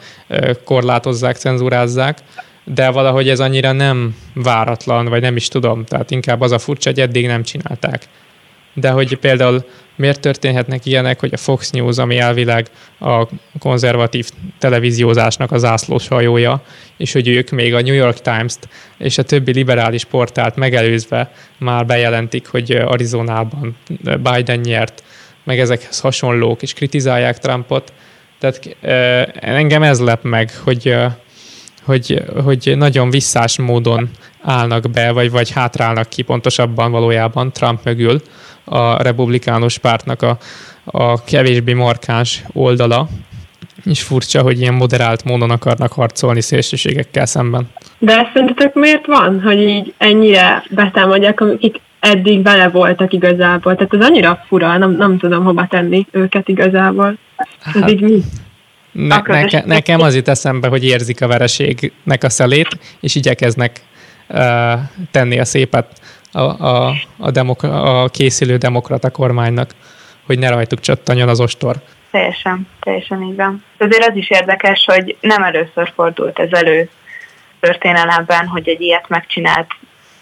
korlátozzák, 0.64 1.36
cenzúrázzák, 1.36 2.18
de 2.64 2.90
valahogy 2.90 3.30
ez 3.30 3.40
annyira 3.40 3.72
nem 3.72 4.16
váratlan, 4.34 5.06
vagy 5.06 5.22
nem 5.22 5.36
is 5.36 5.48
tudom, 5.48 5.86
tehát 5.86 6.12
inkább 6.12 6.42
az 6.42 6.52
a 6.52 6.60
furcsa, 6.60 6.90
hogy 6.90 7.00
eddig 7.00 7.28
nem 7.28 7.44
csinálták 7.44 8.08
de 8.74 8.90
hogy 8.90 9.18
például 9.18 9.66
miért 9.96 10.20
történhetnek 10.20 10.86
ilyenek, 10.86 11.20
hogy 11.20 11.34
a 11.34 11.38
Fox 11.38 11.70
News, 11.70 11.98
ami 11.98 12.18
elvileg 12.18 12.68
a 13.00 13.28
konzervatív 13.60 14.30
televíziózásnak 14.60 15.52
az 15.52 15.62
zászlós 15.62 16.08
hajója, 16.08 16.64
és 16.98 17.14
hogy 17.14 17.28
ők 17.28 17.50
még 17.50 17.74
a 17.74 17.82
New 17.82 17.94
York 17.94 18.22
Times-t 18.22 18.68
és 18.98 19.18
a 19.18 19.24
többi 19.24 19.52
liberális 19.52 20.06
portált 20.06 20.56
megelőzve 20.56 21.32
már 21.58 21.86
bejelentik, 21.86 22.48
hogy 22.48 22.72
Arizonában 22.72 23.78
Biden 24.02 24.60
nyert, 24.60 25.04
meg 25.44 25.60
ezekhez 25.60 26.00
hasonlók, 26.00 26.62
és 26.62 26.74
kritizálják 26.74 27.38
Trumpot. 27.38 27.94
Tehát 28.40 28.76
engem 29.40 29.84
ez 29.84 30.00
lep 30.00 30.24
meg, 30.24 30.52
hogy 30.64 30.96
hogy, 31.84 32.24
hogy 32.44 32.74
nagyon 32.78 33.10
visszás 33.10 33.58
módon 33.58 34.10
állnak 34.42 34.90
be, 34.92 35.12
vagy, 35.12 35.32
vagy 35.32 35.52
hátrálnak 35.52 36.10
ki 36.10 36.22
pontosabban 36.22 36.92
valójában 36.92 37.52
Trump 37.52 37.84
mögül 37.84 38.22
a 38.70 39.02
republikánus 39.02 39.78
pártnak 39.78 40.22
a, 40.22 40.38
a 40.86 41.24
kevésbé 41.24 41.74
markáns 41.74 42.44
oldala, 42.54 43.08
És 43.86 44.02
furcsa, 44.02 44.42
hogy 44.42 44.60
ilyen 44.60 44.74
moderált 44.74 45.24
módon 45.24 45.52
akarnak 45.52 45.92
harcolni 45.92 46.42
szélsőségekkel 46.42 47.26
szemben. 47.26 47.70
De 47.98 48.32
szerintetek 48.34 48.74
miért 48.74 49.06
van, 49.06 49.42
hogy 49.42 49.62
így 49.62 49.94
ennyire 49.98 50.64
betámadják, 50.70 51.42
akik 51.42 51.80
eddig 52.00 52.44
vele 52.44 52.70
voltak 52.70 53.14
igazából? 53.14 53.76
Tehát 53.76 53.94
ez 53.94 54.06
annyira 54.06 54.44
fura, 54.48 54.78
nem, 54.78 54.92
nem 54.92 55.18
tudom 55.18 55.44
hova 55.44 55.68
tenni 55.70 56.08
őket 56.12 56.48
igazából. 56.48 57.18
Ez 57.66 57.82
hát, 57.82 57.92
így 57.92 58.02
mi? 58.02 58.22
Ne, 58.92 59.22
neke, 59.26 59.64
nekem 59.66 60.02
az 60.02 60.16
jut 60.16 60.28
eszembe, 60.28 60.68
hogy 60.68 60.86
érzik 60.86 61.22
a 61.22 61.28
vereségnek 61.28 62.24
a 62.24 62.30
szelét, 62.30 62.68
és 63.00 63.16
igyekeznek 63.16 63.82
uh, 64.28 64.38
tenni 65.12 65.40
a 65.40 65.46
szépet 65.46 66.02
a, 66.31 66.39
a, 66.39 66.93
a, 67.17 67.31
demok- 67.31 67.63
a 67.63 68.09
készülő 68.12 68.57
demokrata 68.57 69.09
kormánynak, 69.09 69.71
hogy 70.25 70.39
ne 70.39 70.50
rajtuk 70.50 70.79
csattanjon 70.79 71.29
az 71.29 71.39
ostor. 71.39 71.75
Teljesen, 72.12 72.67
teljesen 72.79 73.21
így 73.21 73.36
van. 73.36 73.63
Azért 73.77 74.07
az 74.07 74.15
is 74.15 74.29
érdekes, 74.29 74.86
hogy 74.86 75.17
nem 75.21 75.43
először 75.43 75.91
fordult 75.95 76.39
ez 76.39 76.51
elő 76.51 76.89
történelemben, 77.59 78.48
hogy 78.48 78.69
egy 78.69 78.81
ilyet 78.81 79.07
megcsinált 79.07 79.67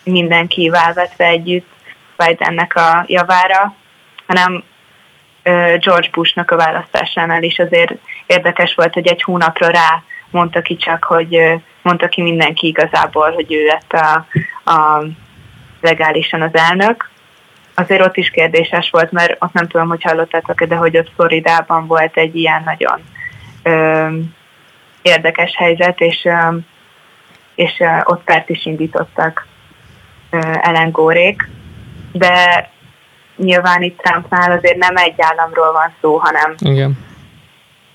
mindenki 0.03 0.69
válvetve 0.69 1.25
együtt 1.25 1.67
Bidennek 2.17 2.75
a 2.75 3.03
javára, 3.07 3.75
hanem 4.27 4.63
George 5.79 6.09
Bushnak 6.11 6.51
a 6.51 6.55
választásánál 6.55 7.43
is 7.43 7.59
azért 7.59 7.93
érdekes 8.25 8.75
volt, 8.75 8.93
hogy 8.93 9.07
egy 9.07 9.21
hónapra 9.21 9.67
rá 9.67 10.03
mondta 10.29 10.61
ki 10.61 10.75
csak, 10.75 11.03
hogy 11.03 11.37
mondta 11.81 12.07
ki 12.07 12.21
mindenki 12.21 12.67
igazából, 12.67 13.31
hogy 13.31 13.53
ő 13.53 13.65
lett 13.65 13.93
a, 13.93 14.25
a 14.71 15.03
legálisan 15.81 16.41
az 16.41 16.53
elnök. 16.53 17.10
Azért 17.74 18.05
ott 18.05 18.17
is 18.17 18.29
kérdéses 18.29 18.89
volt, 18.89 19.12
mert 19.12 19.36
ott 19.39 19.53
nem 19.53 19.67
tudom, 19.67 19.88
hogy 19.88 20.03
hallottátok 20.03 20.63
de 20.63 20.75
hogy 20.75 20.98
ott 20.98 21.12
Floridában 21.15 21.88
volt 21.88 22.17
egy 22.17 22.36
ilyen 22.36 22.62
nagyon 22.65 23.03
ö, 23.63 24.07
érdekes 25.01 25.55
helyzet, 25.55 26.00
és, 26.00 26.25
ö, 26.25 26.57
és 27.55 27.79
ö, 27.79 27.86
ott 28.03 28.24
pert 28.24 28.50
is 28.50 28.65
indítottak 28.65 29.48
ö, 30.29 30.39
Ellen 30.62 30.91
Górék, 30.91 31.50
de 32.12 32.69
nyilván 33.36 33.81
itt 33.81 33.98
Trumpnál 33.98 34.51
azért 34.51 34.77
nem 34.77 34.96
egy 34.96 35.15
államról 35.17 35.72
van 35.72 35.93
szó, 36.01 36.17
hanem 36.17 36.55
Igen. 36.60 36.98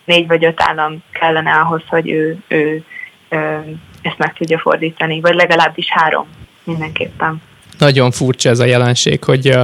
négy 0.05 0.27
vagy 0.27 0.45
öt 0.45 0.63
állam 0.63 1.03
kellene 1.13 1.53
ahhoz, 1.53 1.83
hogy 1.87 2.11
ő, 2.11 2.39
ő, 2.49 2.85
ő 3.29 3.65
ezt 4.03 4.19
meg 4.19 4.33
tudja 4.33 4.59
fordítani, 4.59 5.21
vagy 5.21 5.35
legalábbis 5.35 5.91
három 5.91 6.29
mindenképpen. 6.65 7.43
Nagyon 7.83 8.11
furcsa 8.11 8.49
ez 8.49 8.59
a 8.59 8.65
jelenség, 8.65 9.25
hogy 9.25 9.59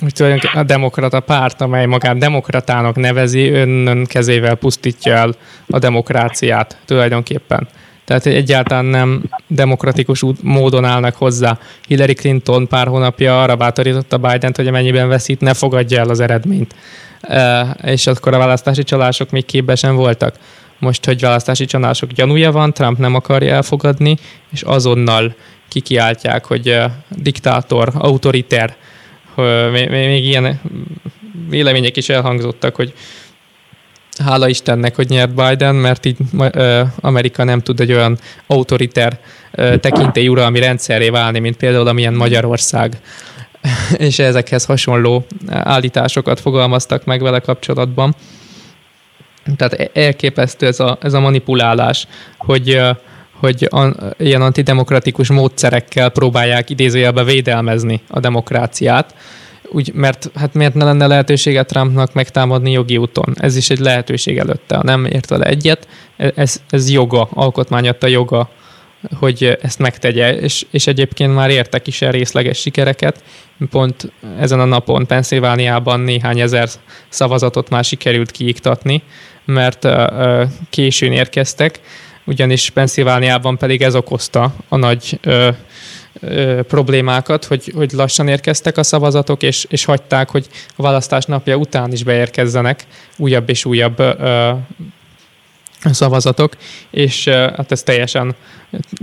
hogy 0.00 0.12
tulajdonképpen 0.12 0.60
a 0.60 0.64
demokrata 0.64 1.20
párt, 1.20 1.60
amely 1.60 1.86
magát 1.86 2.18
demokratának 2.18 2.96
nevezi, 2.96 3.50
önnön 3.50 4.04
kezével 4.04 4.54
pusztítja 4.54 5.14
el 5.14 5.34
a 5.68 5.78
demokráciát 5.78 6.76
tulajdonképpen. 6.84 7.68
Tehát 8.04 8.26
egyáltalán 8.26 8.84
nem 8.84 9.22
demokratikus 9.46 10.24
módon 10.42 10.84
állnak 10.84 11.14
hozzá. 11.16 11.58
Hillary 11.86 12.14
Clinton 12.14 12.68
pár 12.68 12.86
hónapja 12.86 13.42
arra 13.42 13.56
bátorította 13.56 14.18
Biden-t, 14.18 14.56
hogy 14.56 14.66
amennyiben 14.66 15.08
veszít, 15.08 15.40
ne 15.40 15.54
fogadja 15.54 16.00
el 16.00 16.08
az 16.08 16.20
eredményt. 16.20 16.74
És 17.84 18.06
akkor 18.06 18.34
a 18.34 18.38
választási 18.38 18.82
csalások 18.82 19.30
még 19.30 19.44
képbe 19.44 19.74
sem 19.74 19.94
voltak. 19.94 20.34
Most, 20.82 21.04
hogy 21.04 21.20
választási 21.20 21.64
csalások 21.64 22.10
gyanúja 22.10 22.52
van, 22.52 22.72
Trump 22.72 22.98
nem 22.98 23.14
akarja 23.14 23.54
elfogadni, 23.54 24.16
és 24.52 24.62
azonnal 24.62 25.34
kikiáltják, 25.68 26.44
hogy 26.44 26.78
diktátor, 27.08 27.90
autoriter, 27.94 28.76
még 29.88 30.24
ilyen 30.24 30.60
vélemények 31.48 31.96
is 31.96 32.08
elhangzottak, 32.08 32.74
hogy 32.74 32.92
hála 34.24 34.48
Istennek, 34.48 34.94
hogy 34.94 35.08
nyert 35.08 35.34
Biden, 35.34 35.74
mert 35.74 36.04
így 36.04 36.16
Amerika 37.00 37.44
nem 37.44 37.60
tud 37.60 37.80
egy 37.80 37.92
olyan 37.92 38.18
autoriter 38.46 39.18
tekintélyuralmi 39.80 40.60
rendszerré 40.60 41.08
válni, 41.08 41.38
mint 41.38 41.56
például 41.56 41.86
amilyen 41.86 42.14
Magyarország 42.14 43.00
és 43.96 44.18
ezekhez 44.18 44.64
hasonló 44.64 45.26
állításokat 45.48 46.40
fogalmaztak 46.40 47.04
meg 47.04 47.22
vele 47.22 47.38
kapcsolatban. 47.38 48.14
Tehát 49.56 49.72
e-, 49.72 49.90
elképesztő 50.00 50.66
ez 50.66 50.80
a, 50.80 50.98
ez 51.00 51.12
a 51.12 51.20
manipulálás, 51.20 52.06
hogy, 52.38 52.80
hogy 53.40 53.68
a, 53.70 53.86
ilyen 54.18 54.42
antidemokratikus 54.42 55.28
módszerekkel 55.28 56.08
próbálják 56.08 56.70
idézőjelbe 56.70 57.24
védelmezni 57.24 58.00
a 58.08 58.20
demokráciát, 58.20 59.14
úgy, 59.72 59.92
mert 59.94 60.30
hát 60.34 60.54
miért 60.54 60.74
ne 60.74 60.84
lenne 60.84 61.06
lehetősége 61.06 61.62
Trumpnak 61.62 62.12
megtámadni 62.12 62.70
jogi 62.70 62.96
úton? 62.96 63.34
Ez 63.36 63.56
is 63.56 63.70
egy 63.70 63.78
lehetőség 63.78 64.38
előtte. 64.38 64.76
Ha 64.76 64.82
nem 64.82 65.04
ért 65.04 65.28
vele 65.28 65.44
egyet, 65.44 65.88
ez, 66.16 66.62
ez 66.70 66.90
joga, 66.90 67.28
alkotmány 67.32 67.88
adta 67.88 68.06
joga, 68.06 68.50
hogy 69.18 69.58
ezt 69.62 69.78
megtegye, 69.78 70.36
és, 70.36 70.66
és 70.70 70.86
egyébként 70.86 71.34
már 71.34 71.50
értek 71.50 71.86
is 71.86 72.02
el 72.02 72.10
részleges 72.10 72.58
sikereket. 72.58 73.22
Pont 73.70 74.12
ezen 74.38 74.60
a 74.60 74.64
napon 74.64 75.06
Pennsylvániában 75.06 76.00
néhány 76.00 76.40
ezer 76.40 76.68
szavazatot 77.08 77.68
már 77.68 77.84
sikerült 77.84 78.30
kiiktatni, 78.30 79.02
mert 79.44 79.88
későn 80.70 81.12
érkeztek, 81.12 81.80
ugyanis 82.24 82.70
Pennsylvániában 82.70 83.58
pedig 83.58 83.82
ez 83.82 83.94
okozta 83.94 84.54
a 84.68 84.76
nagy 84.76 85.20
problémákat, 86.68 87.44
hogy, 87.44 87.72
hogy 87.76 87.92
lassan 87.92 88.28
érkeztek 88.28 88.76
a 88.76 88.82
szavazatok, 88.82 89.42
és, 89.42 89.66
és 89.68 89.84
hagyták, 89.84 90.30
hogy 90.30 90.46
a 90.76 90.82
választás 90.82 91.24
napja 91.24 91.56
után 91.56 91.92
is 91.92 92.04
beérkezzenek 92.04 92.86
újabb 93.16 93.48
és 93.48 93.64
újabb 93.64 94.02
szavazatok, 95.90 96.52
és 96.90 97.28
hát 97.28 97.72
ez 97.72 97.82
teljesen 97.82 98.34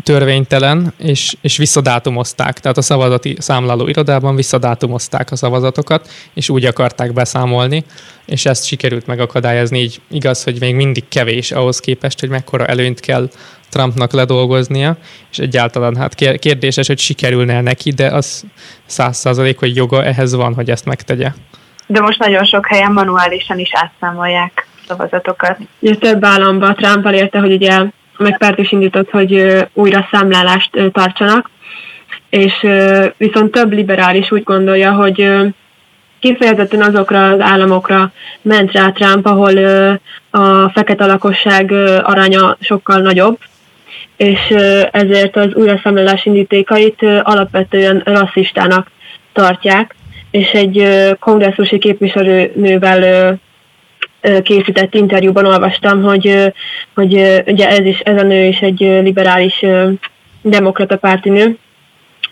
törvénytelen, 0.04 0.94
és, 0.98 1.36
és 1.42 1.58
visszadátumozták, 1.58 2.60
tehát 2.60 2.78
a 2.78 2.82
szavazati 2.82 3.36
számláló 3.40 3.88
irodában 3.88 4.36
visszadátumozták 4.36 5.32
a 5.32 5.36
szavazatokat, 5.36 6.10
és 6.34 6.50
úgy 6.50 6.66
akarták 6.66 7.14
beszámolni, 7.14 7.84
és 8.26 8.46
ezt 8.46 8.66
sikerült 8.66 9.08
megakadályozni, 9.08 9.80
így 9.80 10.02
igaz, 10.12 10.44
hogy 10.44 10.60
még 10.60 10.76
mindig 10.76 11.08
kevés 11.08 11.52
ahhoz 11.52 11.80
képest, 11.80 12.20
hogy 12.20 12.30
mekkora 12.30 12.66
előnyt 12.66 13.00
kell 13.00 13.30
Trumpnak 13.70 14.12
ledolgoznia, 14.12 14.98
és 15.32 15.38
egyáltalán 15.38 15.96
hát 15.96 16.16
kérdéses, 16.40 16.88
hogy 16.88 17.00
sikerülne 17.00 17.62
neki, 17.62 17.92
de 17.92 18.08
az 18.08 18.46
száz 18.86 19.18
százalék, 19.18 19.60
hogy 19.60 19.76
joga 19.76 20.04
ehhez 20.04 20.34
van, 20.34 20.54
hogy 20.54 20.70
ezt 20.70 20.86
megtegye. 20.86 21.32
De 21.88 22.00
most 22.00 22.20
nagyon 22.20 22.46
sok 22.46 22.68
helyen 22.68 22.92
manuálisan 22.92 23.60
is 23.60 23.70
átszámolják 23.74 24.68
szavazatokat. 24.90 25.58
Több 26.00 26.26
államban 26.26 26.76
Trump 26.76 27.06
elérte, 27.06 27.40
hogy 27.40 27.52
ugye 27.52 27.80
megpárt 28.18 28.60
is 28.60 28.72
indított, 28.72 29.10
hogy 29.10 29.58
újra 29.74 30.08
számlálást 30.12 30.70
tartsanak, 30.92 31.50
és 32.30 32.68
viszont 33.18 33.52
több 33.52 33.72
liberális 33.72 34.32
úgy 34.32 34.44
gondolja, 34.44 34.92
hogy 34.92 35.32
kifejezetten 36.20 36.82
azokra 36.82 37.30
az 37.30 37.40
államokra 37.40 38.12
ment 38.42 38.72
rá 38.72 38.90
Trump, 38.90 39.26
ahol 39.26 39.58
a 40.30 40.70
fekete 40.70 41.06
lakosság 41.06 41.72
aránya 42.04 42.58
sokkal 42.60 43.02
nagyobb, 43.02 43.38
és 44.18 44.40
ezért 44.92 45.36
az 45.36 45.54
újraszámlálás 45.54 46.26
indítékait 46.26 47.02
alapvetően 47.24 48.02
rasszistának 48.06 48.92
tartják, 49.34 49.96
és 50.32 50.52
egy 50.52 50.88
kongresszusi 51.20 51.78
képviselőnővel 51.78 53.38
készített 54.44 54.94
interjúban 54.94 55.46
olvastam, 55.46 56.02
hogy, 56.02 56.54
hogy 56.96 57.14
ugye 57.46 57.70
ez, 57.70 57.86
is, 57.86 58.00
ez 58.00 58.22
a 58.22 58.26
nő 58.26 58.44
is 58.44 58.60
egy 58.60 58.80
liberális 58.80 59.66
demokrata 60.42 60.98
párti 60.98 61.30
nő, 61.30 61.58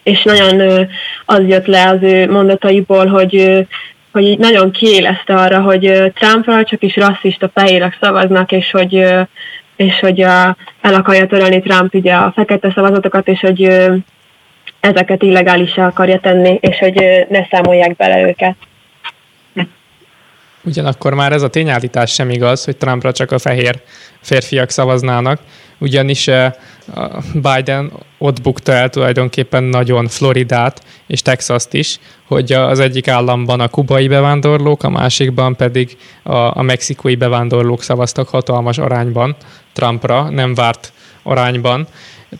és 0.03 0.23
nagyon 0.23 0.87
az 1.25 1.47
jött 1.47 1.65
le 1.65 1.87
az 1.89 2.01
ő 2.01 2.31
mondataiból, 2.31 3.05
hogy 3.05 3.65
hogy 4.11 4.37
nagyon 4.37 4.71
kiélezte 4.71 5.35
arra, 5.35 5.61
hogy 5.61 6.11
Trumpra 6.13 6.63
csak 6.63 6.83
is 6.83 6.95
rasszista 6.95 7.49
fehérek 7.53 7.97
szavaznak, 8.01 8.51
és 8.51 8.71
hogy, 8.71 9.05
és 9.75 9.99
hogy 9.99 10.21
a, 10.21 10.57
el 10.81 10.93
akarja 10.93 11.27
törölni 11.27 11.61
Trump 11.61 11.93
ugye 11.93 12.13
a 12.13 12.31
fekete 12.35 12.71
szavazatokat, 12.75 13.27
és 13.27 13.39
hogy 13.39 13.61
ezeket 14.79 15.23
illegálisá 15.23 15.87
akarja 15.87 16.19
tenni, 16.19 16.57
és 16.61 16.77
hogy 16.77 17.25
ne 17.29 17.45
számolják 17.51 17.95
bele 17.95 18.27
őket. 18.27 18.55
Ugyanakkor 20.67 21.13
már 21.13 21.33
ez 21.33 21.41
a 21.41 21.47
tényállítás 21.47 22.13
sem 22.13 22.29
igaz, 22.29 22.65
hogy 22.65 22.77
Trumpra 22.77 23.11
csak 23.11 23.31
a 23.31 23.39
fehér 23.39 23.81
férfiak 24.21 24.69
szavaznának, 24.69 25.39
ugyanis 25.77 26.29
Biden 27.33 27.91
ott 28.17 28.41
bukta 28.41 28.71
el 28.71 28.89
tulajdonképpen 28.89 29.63
nagyon 29.63 30.07
Floridát 30.07 30.81
és 31.07 31.21
Texast 31.21 31.73
is, 31.73 31.99
hogy 32.25 32.51
az 32.51 32.79
egyik 32.79 33.07
államban 33.07 33.59
a 33.59 33.67
kubai 33.67 34.07
bevándorlók, 34.07 34.83
a 34.83 34.89
másikban 34.89 35.55
pedig 35.55 35.97
a, 36.23 36.35
a 36.35 36.61
mexikói 36.61 37.15
bevándorlók 37.15 37.83
szavaztak 37.83 38.29
hatalmas 38.29 38.77
arányban 38.77 39.35
Trumpra, 39.73 40.29
nem 40.29 40.53
várt 40.53 40.93
arányban, 41.23 41.87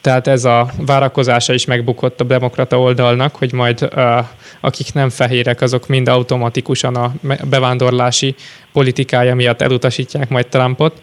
tehát 0.01 0.27
ez 0.27 0.45
a 0.45 0.69
várakozása 0.77 1.53
is 1.53 1.65
megbukott 1.65 2.21
a 2.21 2.23
demokrata 2.23 2.79
oldalnak, 2.79 3.35
hogy 3.35 3.53
majd 3.53 3.89
akik 4.61 4.93
nem 4.93 5.09
fehérek, 5.09 5.61
azok 5.61 5.87
mind 5.87 6.07
automatikusan 6.07 6.95
a 6.95 7.13
bevándorlási 7.49 8.35
politikája 8.71 9.35
miatt 9.35 9.61
elutasítják 9.61 10.29
majd 10.29 10.47
Trumpot. 10.47 11.01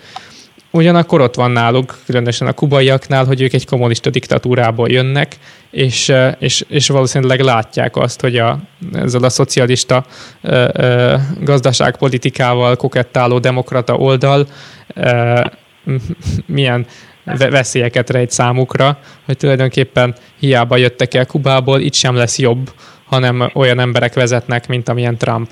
Ugyanakkor 0.71 1.21
ott 1.21 1.35
van 1.35 1.51
náluk, 1.51 1.99
különösen 2.07 2.47
a 2.47 2.53
kubaiaknál, 2.53 3.25
hogy 3.25 3.41
ők 3.41 3.53
egy 3.53 3.67
kommunista 3.67 4.11
diktatúrából 4.11 4.89
jönnek, 4.89 5.37
és, 5.71 6.13
és, 6.39 6.65
és 6.69 6.89
valószínűleg 6.89 7.41
látják 7.41 7.97
azt, 7.97 8.21
hogy 8.21 8.37
a, 8.37 8.59
ezzel 8.93 9.23
a 9.23 9.29
szocialista 9.29 10.05
ö, 10.43 10.69
ö, 10.73 11.17
gazdaságpolitikával 11.41 12.77
kokettáló 12.77 13.39
demokrata 13.39 13.95
oldal 13.95 14.47
ö, 14.95 15.41
milyen 16.47 16.87
veszélyeket 17.25 18.11
rejt 18.11 18.31
számukra, 18.31 18.99
hogy 19.25 19.37
tulajdonképpen 19.37 20.15
hiába 20.39 20.77
jöttek 20.77 21.15
el 21.15 21.27
Kubából, 21.27 21.81
itt 21.81 21.95
sem 21.95 22.15
lesz 22.15 22.39
jobb, 22.39 22.73
hanem 23.05 23.51
olyan 23.55 23.81
emberek 23.81 24.15
vezetnek, 24.15 24.69
mint 24.69 24.89
amilyen 24.89 25.19
Trump. 25.19 25.51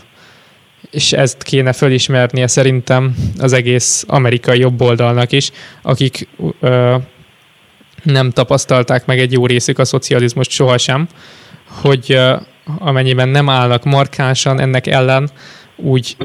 És 0.91 1.13
ezt 1.13 1.43
kéne 1.43 1.73
fölismernie 1.73 2.47
szerintem 2.47 3.15
az 3.39 3.53
egész 3.53 4.05
amerikai 4.09 4.59
jobboldalnak 4.59 5.33
is, 5.33 5.51
akik 5.83 6.29
ö, 6.61 6.97
nem 8.03 8.31
tapasztalták 8.31 9.07
meg 9.07 9.19
egy 9.19 9.33
jó 9.33 9.47
részük 9.47 9.79
a 9.79 9.85
szocializmust 9.85 10.51
sohasem, 10.51 11.09
hogy 11.67 12.13
ö, 12.13 12.37
amennyiben 12.79 13.29
nem 13.29 13.49
állnak 13.49 13.85
markánsan 13.85 14.61
ennek 14.61 14.87
ellen, 14.87 15.31
úgy 15.77 16.17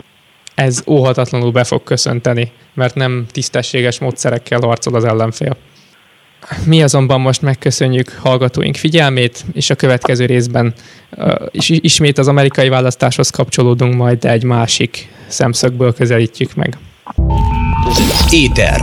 ez 0.58 0.84
óhatatlanul 0.88 1.52
be 1.52 1.64
fog 1.64 1.84
köszönteni, 1.84 2.52
mert 2.74 2.96
nem 2.96 3.26
tisztességes 3.32 4.00
módszerekkel 4.00 4.60
harcol 4.60 4.96
az 4.96 5.04
ellenfél. 5.04 5.58
Mi 6.66 6.84
azonban 6.84 7.22
most 7.22 7.42
megköszönjük 7.42 8.18
hallgatóink 8.20 8.76
figyelmét, 8.76 9.46
és 9.54 9.70
a 9.70 9.76
következő 9.76 10.26
részben 10.26 10.74
uh, 11.18 11.34
ismét 11.66 12.18
az 12.18 12.28
amerikai 12.28 12.70
választáshoz 12.70 13.30
kapcsolódunk, 13.30 13.96
majd 13.96 14.20
de 14.20 14.30
egy 14.30 14.44
másik 14.44 15.14
szemszögből 15.28 15.94
közelítjük 15.94 16.56
meg. 16.56 16.78
Éter. 18.32 18.82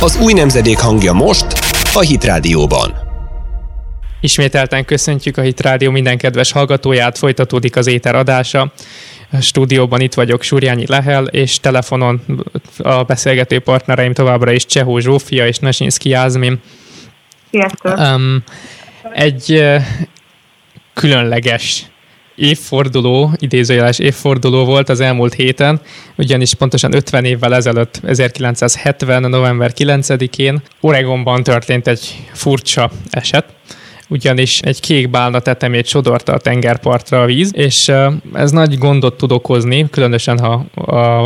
Az 0.00 0.18
új 0.22 0.32
nemzedék 0.32 0.78
hangja 0.78 1.12
most 1.12 1.46
a 1.94 2.00
Hit 2.00 2.24
Rádióban. 2.24 2.94
Ismételten 4.20 4.84
köszöntjük 4.84 5.36
a 5.36 5.42
Hit 5.42 5.60
Rádió 5.60 5.90
minden 5.90 6.18
kedves 6.18 6.52
hallgatóját, 6.52 7.18
folytatódik 7.18 7.76
az 7.76 7.86
Éter 7.86 8.14
adása. 8.14 8.72
Stúdióban 9.40 10.00
itt 10.00 10.14
vagyok 10.14 10.42
Súrjányi 10.42 10.86
Lehel, 10.86 11.24
és 11.24 11.60
telefonon 11.60 12.22
a 12.78 13.02
beszélgető 13.02 13.58
partnereim 13.58 14.12
továbbra 14.12 14.52
is 14.52 14.66
Csehó 14.66 14.98
Zsófia 14.98 15.46
és 15.46 15.58
Nesinszki 15.58 16.08
Jázmin. 16.08 16.60
Sziasztok! 17.50 17.98
Um, 17.98 18.42
egy 19.12 19.64
különleges 20.94 21.86
évforduló, 22.34 23.32
idézőjeles 23.36 23.98
évforduló 23.98 24.64
volt 24.64 24.88
az 24.88 25.00
elmúlt 25.00 25.34
héten, 25.34 25.80
ugyanis 26.16 26.54
pontosan 26.54 26.94
50 26.94 27.24
évvel 27.24 27.54
ezelőtt, 27.54 28.00
1970. 28.04 29.22
november 29.22 29.72
9-én 29.76 30.62
Oregonban 30.80 31.42
történt 31.42 31.86
egy 31.86 32.24
furcsa 32.32 32.90
eset, 33.10 33.44
ugyanis 34.08 34.60
egy 34.60 34.80
kék 34.80 35.10
bálna 35.10 35.40
tetemét 35.40 35.86
sodorta 35.86 36.32
a 36.32 36.38
tengerpartra 36.38 37.22
a 37.22 37.26
víz, 37.26 37.50
és 37.54 37.92
ez 38.32 38.50
nagy 38.50 38.78
gondot 38.78 39.16
tud 39.16 39.32
okozni, 39.32 39.90
különösen 39.90 40.38
ha, 40.38 40.64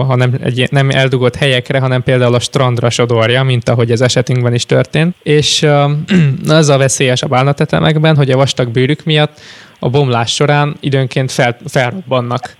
ha 0.06 0.16
nem, 0.16 0.34
egy, 0.42 0.68
nem 0.70 0.90
eldugott 0.90 1.36
helyekre, 1.36 1.78
hanem 1.78 2.02
például 2.02 2.34
a 2.34 2.40
strandra 2.40 2.90
sodorja, 2.90 3.42
mint 3.42 3.68
ahogy 3.68 3.90
ez 3.90 4.00
esetünkben 4.00 4.54
is 4.54 4.66
történt. 4.66 5.14
És 5.22 5.66
az 6.46 6.68
a 6.74 6.78
veszélyes 6.78 7.22
a 7.22 7.26
bálnatetemekben, 7.26 8.16
hogy 8.16 8.30
a 8.30 8.36
vastag 8.36 8.68
bőrük 8.68 9.04
miatt 9.04 9.40
a 9.78 9.88
bomlás 9.88 10.34
során 10.34 10.76
időnként 10.80 11.32
fel, 11.32 11.56
felrobbannak 11.66 12.56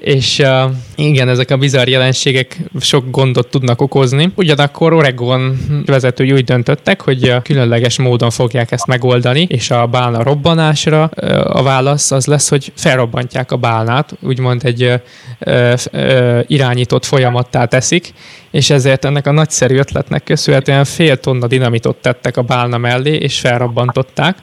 és 0.00 0.38
uh, 0.38 0.70
igen, 0.94 1.28
ezek 1.28 1.50
a 1.50 1.56
bizarr 1.56 1.88
jelenségek 1.88 2.58
sok 2.80 3.10
gondot 3.10 3.48
tudnak 3.48 3.80
okozni. 3.80 4.32
Ugyanakkor 4.34 4.92
Oregon 4.92 5.58
vezetői 5.86 6.32
úgy 6.32 6.44
döntöttek, 6.44 7.00
hogy 7.00 7.34
különleges 7.42 7.98
módon 7.98 8.30
fogják 8.30 8.70
ezt 8.70 8.86
megoldani, 8.86 9.46
és 9.48 9.70
a 9.70 9.86
bálna 9.86 10.22
robbanásra 10.22 11.02
a 11.42 11.62
válasz 11.62 12.10
az 12.10 12.26
lesz, 12.26 12.48
hogy 12.48 12.72
felrobbantják 12.76 13.52
a 13.52 13.56
bálnát, 13.56 14.16
úgymond 14.22 14.64
egy 14.64 14.82
uh, 14.82 15.74
uh, 15.92 16.40
irányított 16.46 17.04
folyamattá 17.04 17.64
teszik, 17.64 18.12
és 18.50 18.70
ezért 18.70 19.04
ennek 19.04 19.26
a 19.26 19.32
nagyszerű 19.32 19.76
ötletnek 19.76 20.24
köszönhetően 20.24 20.84
fél 20.84 21.16
tonna 21.16 21.46
dinamitot 21.46 21.96
tettek 21.96 22.36
a 22.36 22.42
bálna 22.42 22.78
mellé, 22.78 23.14
és 23.14 23.40
felrobbantották. 23.40 24.36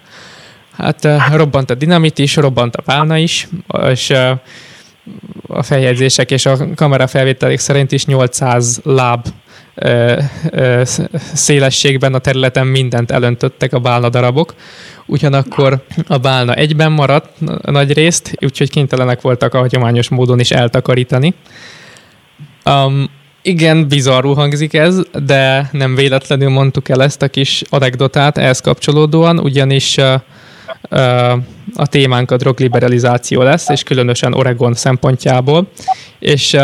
Hát 0.78 1.08
robbant 1.34 1.70
a 1.70 1.76
dinamit 1.76 2.20
is, 2.20 2.36
robbant 2.36 2.76
a 2.76 2.84
bálna 2.86 3.17
is, 3.17 3.48
és 3.89 4.13
a 5.48 5.63
feljegyzések 5.63 6.32
és 6.32 6.46
a 6.46 6.58
kamera 6.76 7.08
felvételek 7.08 7.60
szerint 7.60 7.91
is 7.91 8.06
800 8.06 8.80
láb 8.84 9.26
ö, 9.76 10.22
ö, 10.50 10.82
szélességben 11.34 12.13
a 12.13 12.20
területen 12.20 12.67
mindent 12.67 13.12
elöntöttek 13.12 13.74
a 13.74 13.80
bálna 13.80 14.10
darabok. 14.10 14.56
Ugyanakkor 15.06 15.84
a 16.08 16.17
bálna 16.17 16.54
egyben 16.54 16.91
maradt 16.91 17.30
nagy 17.62 17.93
részt, 17.93 18.38
úgyhogy 18.41 18.70
kénytelenek 18.70 19.22
voltak 19.22 19.54
a 19.54 19.60
hagyományos 19.60 20.10
módon 20.10 20.39
is 20.39 20.52
eltakarítani. 20.52 21.34
Um, 22.65 23.10
igen, 23.41 23.88
bizarrul 23.88 24.36
hangzik 24.36 24.74
ez, 24.74 25.02
de 25.26 25.70
nem 25.72 25.96
véletlenül 25.96 26.50
mondtuk 26.50 26.89
el 26.89 27.04
ezt 27.04 27.22
a 27.22 27.28
kis 27.28 27.63
anekdotát 27.70 28.38
ehhez 28.38 28.60
kapcsolódóan, 28.60 29.39
ugyanis 29.39 29.98
uh, 30.89 31.32
a 31.75 31.88
témánk 31.88 32.32
a 32.32 32.38
drogliberalizáció 32.38 33.41
lesz, 33.41 33.69
és 33.69 33.84
különösen 33.84 34.34
Oregon 34.34 34.73
szempontjából, 34.73 35.67
és 36.19 36.58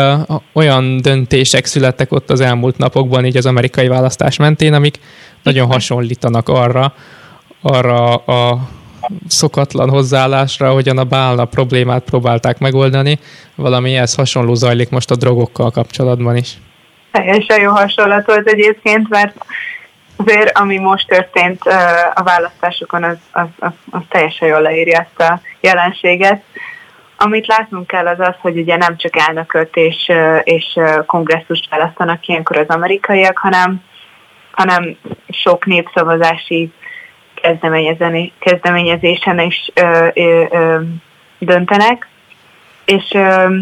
olyan 0.52 0.96
döntések 0.96 1.64
születtek 1.64 2.12
ott 2.12 2.30
az 2.30 2.40
elmúlt 2.40 2.78
napokban, 2.78 3.24
így 3.24 3.36
az 3.36 3.46
amerikai 3.46 3.88
választás 3.88 4.36
mentén, 4.36 4.74
amik 4.74 4.98
nagyon 5.42 5.66
hasonlítanak 5.66 6.48
arra, 6.48 6.94
arra 7.62 8.14
a 8.14 8.68
szokatlan 9.28 9.88
hozzáállásra, 9.88 10.72
hogyan 10.72 10.98
a 10.98 11.04
bálna 11.04 11.44
problémát 11.44 12.04
próbálták 12.04 12.58
megoldani, 12.58 13.18
valami 13.54 13.96
ez 13.96 14.14
hasonló 14.14 14.54
zajlik 14.54 14.90
most 14.90 15.10
a 15.10 15.16
drogokkal 15.16 15.70
kapcsolatban 15.70 16.36
is. 16.36 16.58
Teljesen 17.12 17.60
jó 17.60 17.70
hasonlat 17.70 18.26
volt 18.26 18.48
egyébként, 18.48 19.08
mert 19.08 19.44
azért, 20.16 20.58
ami 20.58 20.78
most 20.78 21.08
történt 21.08 21.62
a 22.14 22.22
választásokon, 22.22 23.04
az, 23.04 23.16
az, 23.30 23.48
az, 23.58 23.72
az 23.90 24.00
teljesen 24.08 24.48
jól 24.48 24.60
leírja 24.60 24.98
ezt 25.00 25.30
a 25.30 25.40
jelenséget. 25.60 26.42
Amit 27.16 27.46
látnunk 27.46 27.86
kell 27.86 28.06
az 28.06 28.20
az, 28.20 28.34
hogy 28.38 28.58
ugye 28.58 28.76
nem 28.76 28.96
csak 28.96 29.16
elnököt 29.16 29.76
és, 29.76 30.12
és 30.42 30.78
kongresszust 31.06 31.70
választanak 31.70 32.26
ilyenkor 32.26 32.56
az 32.56 32.68
amerikaiak, 32.68 33.38
hanem, 33.38 33.82
hanem 34.50 34.96
sok 35.28 35.66
népszavazási 35.66 36.72
kezdeményezésen 38.38 39.40
is 39.40 39.70
ö, 39.74 40.08
ö, 40.14 40.44
ö, 40.50 40.80
döntenek. 41.38 42.08
És 42.84 43.10
ö, 43.12 43.56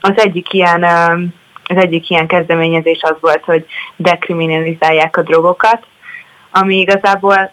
az 0.00 0.12
egyik 0.14 0.52
ilyen 0.52 0.82
ö, 0.82 1.22
az 1.64 1.76
egyik 1.76 2.10
ilyen 2.10 2.26
kezdeményezés 2.26 3.02
az 3.02 3.16
volt, 3.20 3.44
hogy 3.44 3.66
dekriminalizálják 3.96 5.16
a 5.16 5.22
drogokat, 5.22 5.86
ami 6.50 6.78
igazából, 6.78 7.50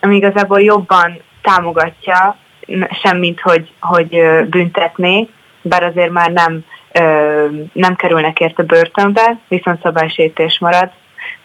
ami 0.00 0.16
igazából 0.16 0.60
jobban 0.60 1.20
támogatja, 1.42 2.36
semmint 3.02 3.40
hogy, 3.40 3.70
hogy 3.80 4.22
büntetné, 4.48 5.28
bár 5.62 5.82
azért 5.82 6.10
már 6.10 6.30
nem, 6.30 6.64
nem 7.72 7.96
kerülnek 7.96 8.40
érte 8.40 8.62
börtönbe, 8.62 9.38
viszont 9.48 9.82
szabálysértés 9.82 10.58
marad. 10.58 10.90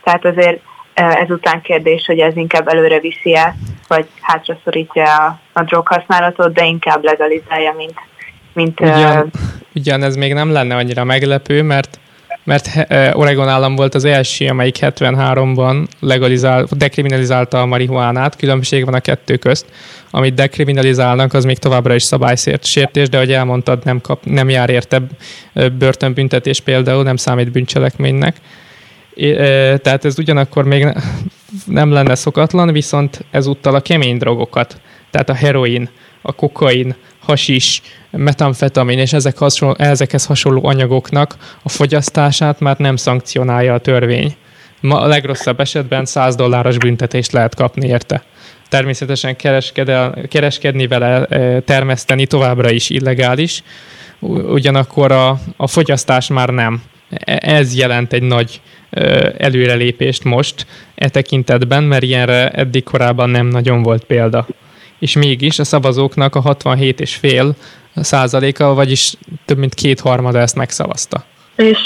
Tehát 0.03 0.25
azért 0.25 0.61
ezután 0.93 1.61
kérdés, 1.61 2.05
hogy 2.05 2.19
ez 2.19 2.35
inkább 2.35 2.67
előre 2.67 2.99
viszi 2.99 3.35
el, 3.35 3.55
vagy 3.87 4.07
hátraszorítja 4.21 5.15
a, 5.15 5.39
a 5.53 5.63
droghasználatot, 5.63 6.53
de 6.53 6.65
inkább 6.65 7.03
legalizálja, 7.03 7.73
mint, 7.77 7.99
mint 8.53 8.79
ugyan 9.75 10.03
ez 10.03 10.15
még 10.15 10.33
nem 10.33 10.51
lenne 10.51 10.75
annyira 10.75 11.03
meglepő, 11.03 11.61
mert 11.61 11.99
mert 12.43 12.87
Oregon 13.13 13.47
állam 13.47 13.75
volt 13.75 13.95
az 13.95 14.05
első, 14.05 14.47
amelyik 14.47 14.77
73-ban 14.81 15.87
legalizál, 15.99 16.67
dekriminalizálta 16.71 17.61
a 17.61 17.65
marihuánát, 17.65 18.35
különbség 18.35 18.85
van 18.85 18.93
a 18.93 18.99
kettő 18.99 19.37
közt. 19.37 19.65
Amit 20.11 20.33
dekriminalizálnak, 20.33 21.33
az 21.33 21.45
még 21.45 21.57
továbbra 21.57 21.95
is 21.95 22.03
szabálysértés, 22.03 23.09
de 23.09 23.17
ahogy 23.17 23.31
elmondtad, 23.31 23.85
nem, 23.85 24.01
kap, 24.01 24.25
nem 24.25 24.49
jár 24.49 24.69
érte 24.69 25.01
börtönbüntetés 25.77 26.59
például, 26.59 27.03
nem 27.03 27.15
számít 27.15 27.51
bűncselekménynek. 27.51 28.35
Tehát 29.81 30.05
ez 30.05 30.19
ugyanakkor 30.19 30.65
még 30.65 30.87
nem 31.65 31.91
lenne 31.91 32.15
szokatlan, 32.15 32.71
viszont 32.71 33.25
ezúttal 33.31 33.75
a 33.75 33.81
kemény 33.81 34.17
drogokat, 34.17 34.81
tehát 35.11 35.29
a 35.29 35.33
heroin, 35.33 35.89
a 36.21 36.31
kokain, 36.31 36.95
hasis, 37.21 37.81
metamfetamin 38.09 38.99
és 38.99 39.13
ezek 39.13 39.37
hasonló, 39.37 39.75
ezekhez 39.77 40.25
hasonló 40.25 40.65
anyagoknak 40.65 41.35
a 41.63 41.69
fogyasztását 41.69 42.59
már 42.59 42.77
nem 42.77 42.95
szankcionálja 42.95 43.73
a 43.73 43.79
törvény. 43.79 44.35
Ma 44.79 44.99
a 44.99 45.07
legrosszabb 45.07 45.59
esetben 45.59 46.05
100 46.05 46.35
dolláros 46.35 46.77
büntetést 46.77 47.31
lehet 47.31 47.55
kapni 47.55 47.87
érte. 47.87 48.23
Természetesen 48.69 49.35
kereskedni 50.29 50.87
vele, 50.87 51.25
e, 51.25 51.59
termeszteni 51.59 52.25
továbbra 52.25 52.71
is 52.71 52.89
illegális, 52.89 53.63
ugyanakkor 54.49 55.11
a, 55.11 55.39
a 55.57 55.67
fogyasztás 55.67 56.27
már 56.27 56.49
nem. 56.49 56.83
e, 57.09 57.39
ez 57.41 57.75
jelent 57.75 58.13
egy 58.13 58.21
nagy 58.21 58.61
előrelépést 59.37 60.23
most 60.23 60.65
e 60.95 61.09
tekintetben, 61.09 61.83
mert 61.83 62.03
ilyenre 62.03 62.49
eddig 62.49 62.83
korábban 62.83 63.29
nem 63.29 63.47
nagyon 63.47 63.83
volt 63.83 64.03
példa. 64.03 64.47
És 65.01 65.15
mégis 65.15 65.59
a 65.59 65.63
szavazóknak 65.63 66.35
a 66.35 66.41
67,5 66.41 67.55
százaléka, 67.95 68.73
vagyis 68.73 69.13
több 69.45 69.57
mint 69.57 69.73
kétharmada 69.73 70.39
ezt 70.39 70.55
megszavazta. 70.55 71.23
És 71.55 71.79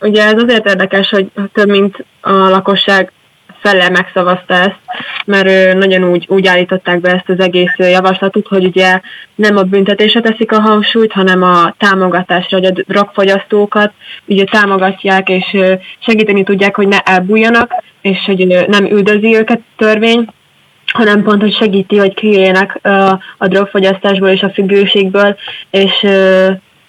ugye 0.00 0.24
ez 0.24 0.42
azért 0.42 0.66
érdekes, 0.66 1.08
hogy 1.08 1.30
több 1.52 1.68
mint 1.68 2.04
a 2.20 2.32
lakosság 2.32 3.12
fele 3.60 3.88
megszavazta 3.88 4.54
ezt, 4.54 4.78
mert 5.24 5.74
nagyon 5.74 6.10
úgy, 6.10 6.26
úgy 6.28 6.46
állították 6.46 7.00
be 7.00 7.10
ezt 7.10 7.28
az 7.28 7.40
egész 7.40 7.74
javaslatot, 7.76 8.46
hogy 8.46 8.64
ugye 8.64 9.00
nem 9.34 9.56
a 9.56 9.62
büntetésre 9.62 10.20
teszik 10.20 10.52
a 10.52 10.60
hangsúlyt, 10.60 11.12
hanem 11.12 11.42
a 11.42 11.74
támogatásra, 11.78 12.58
hogy 12.58 12.66
a 12.66 12.82
drogfogyasztókat 12.86 13.92
ugye 14.26 14.44
támogatják, 14.44 15.28
és 15.28 15.56
segíteni 15.98 16.42
tudják, 16.42 16.76
hogy 16.76 16.88
ne 16.88 16.98
elbújjanak, 16.98 17.72
és 18.00 18.18
hogy 18.26 18.66
nem 18.68 18.84
üldözi 18.84 19.36
őket 19.36 19.60
törvény, 19.76 20.26
hanem 20.92 21.22
pont, 21.22 21.40
hogy 21.40 21.54
segíti, 21.54 21.96
hogy 21.96 22.14
kijöjjenek 22.14 22.80
a 23.38 23.46
drogfogyasztásból 23.46 24.28
és 24.28 24.42
a 24.42 24.50
függőségből, 24.50 25.36
és, 25.70 26.06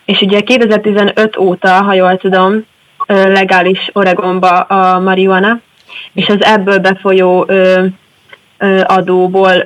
és 0.06 0.22
ugye 0.22 0.40
2015 0.40 1.38
óta, 1.38 1.70
ha 1.70 1.94
jól 1.94 2.18
tudom, 2.18 2.66
legális 3.08 3.90
Oregonba 3.94 4.60
a 4.60 5.00
marihuana, 5.00 5.60
és 6.14 6.28
az 6.28 6.44
ebből 6.44 6.78
befolyó 6.78 7.50
adóból 8.84 9.64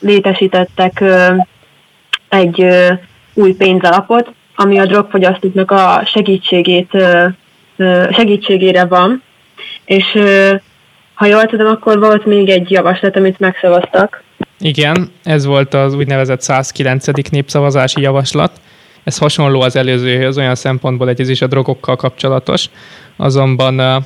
létesítettek 0.00 1.04
egy 2.28 2.66
új 3.34 3.52
pénzalapot, 3.52 4.32
ami 4.54 4.78
a 4.78 4.86
drogfogyasztóknak 4.86 5.70
a 5.70 6.02
segítségét, 6.04 6.90
segítségére 8.10 8.84
van, 8.84 9.22
és 9.84 10.18
ha 11.16 11.26
jól 11.26 11.46
tudom, 11.46 11.66
akkor 11.66 11.98
volt 11.98 12.24
még 12.24 12.48
egy 12.48 12.70
javaslat, 12.70 13.16
amit 13.16 13.38
megszavaztak. 13.38 14.22
Igen, 14.58 15.10
ez 15.24 15.44
volt 15.44 15.74
az 15.74 15.94
úgynevezett 15.94 16.40
109. 16.40 17.06
népszavazási 17.30 18.00
javaslat. 18.00 18.60
Ez 19.04 19.18
hasonló 19.18 19.60
az 19.60 19.76
előzőhöz, 19.76 20.38
olyan 20.38 20.54
szempontból 20.54 21.08
egy 21.08 21.20
ez 21.20 21.28
is 21.28 21.42
a 21.42 21.46
drogokkal 21.46 21.96
kapcsolatos, 21.96 22.70
azonban 23.16 24.04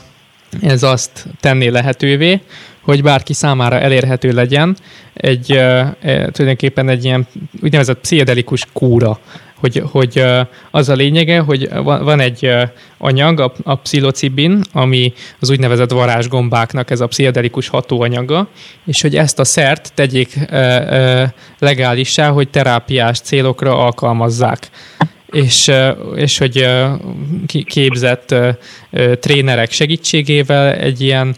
ez 0.62 0.82
azt 0.82 1.26
tenné 1.40 1.68
lehetővé, 1.68 2.40
hogy 2.80 3.02
bárki 3.02 3.32
számára 3.32 3.78
elérhető 3.78 4.32
legyen 4.32 4.76
egy 5.12 5.52
e, 5.52 5.96
tulajdonképpen 6.00 6.88
egy 6.88 7.04
ilyen 7.04 7.26
úgynevezett 7.62 8.00
pszichedelikus 8.00 8.66
kúra, 8.72 9.18
hogy, 9.60 9.82
hogy 9.90 10.24
az 10.70 10.88
a 10.88 10.94
lényege, 10.94 11.38
hogy 11.38 11.68
van 11.82 12.20
egy 12.20 12.50
anyag, 12.98 13.40
a, 13.40 13.52
a 13.62 13.74
pszilocibin, 13.74 14.60
ami 14.72 15.12
az 15.40 15.50
úgynevezett 15.50 15.90
varázsgombáknak 15.90 16.90
ez 16.90 17.00
a 17.00 17.06
pszichedelikus 17.06 17.68
hatóanyaga, 17.68 18.48
és 18.86 19.02
hogy 19.02 19.16
ezt 19.16 19.38
a 19.38 19.44
szert 19.44 19.92
tegyék 19.94 20.38
legálissá, 21.58 22.28
hogy 22.28 22.48
terápiás 22.48 23.20
célokra 23.20 23.84
alkalmazzák 23.84 24.70
és, 25.30 25.70
és 26.14 26.38
hogy 26.38 26.66
képzett 27.64 28.34
trénerek 29.20 29.70
segítségével 29.70 30.74
egy 30.74 31.00
ilyen 31.00 31.36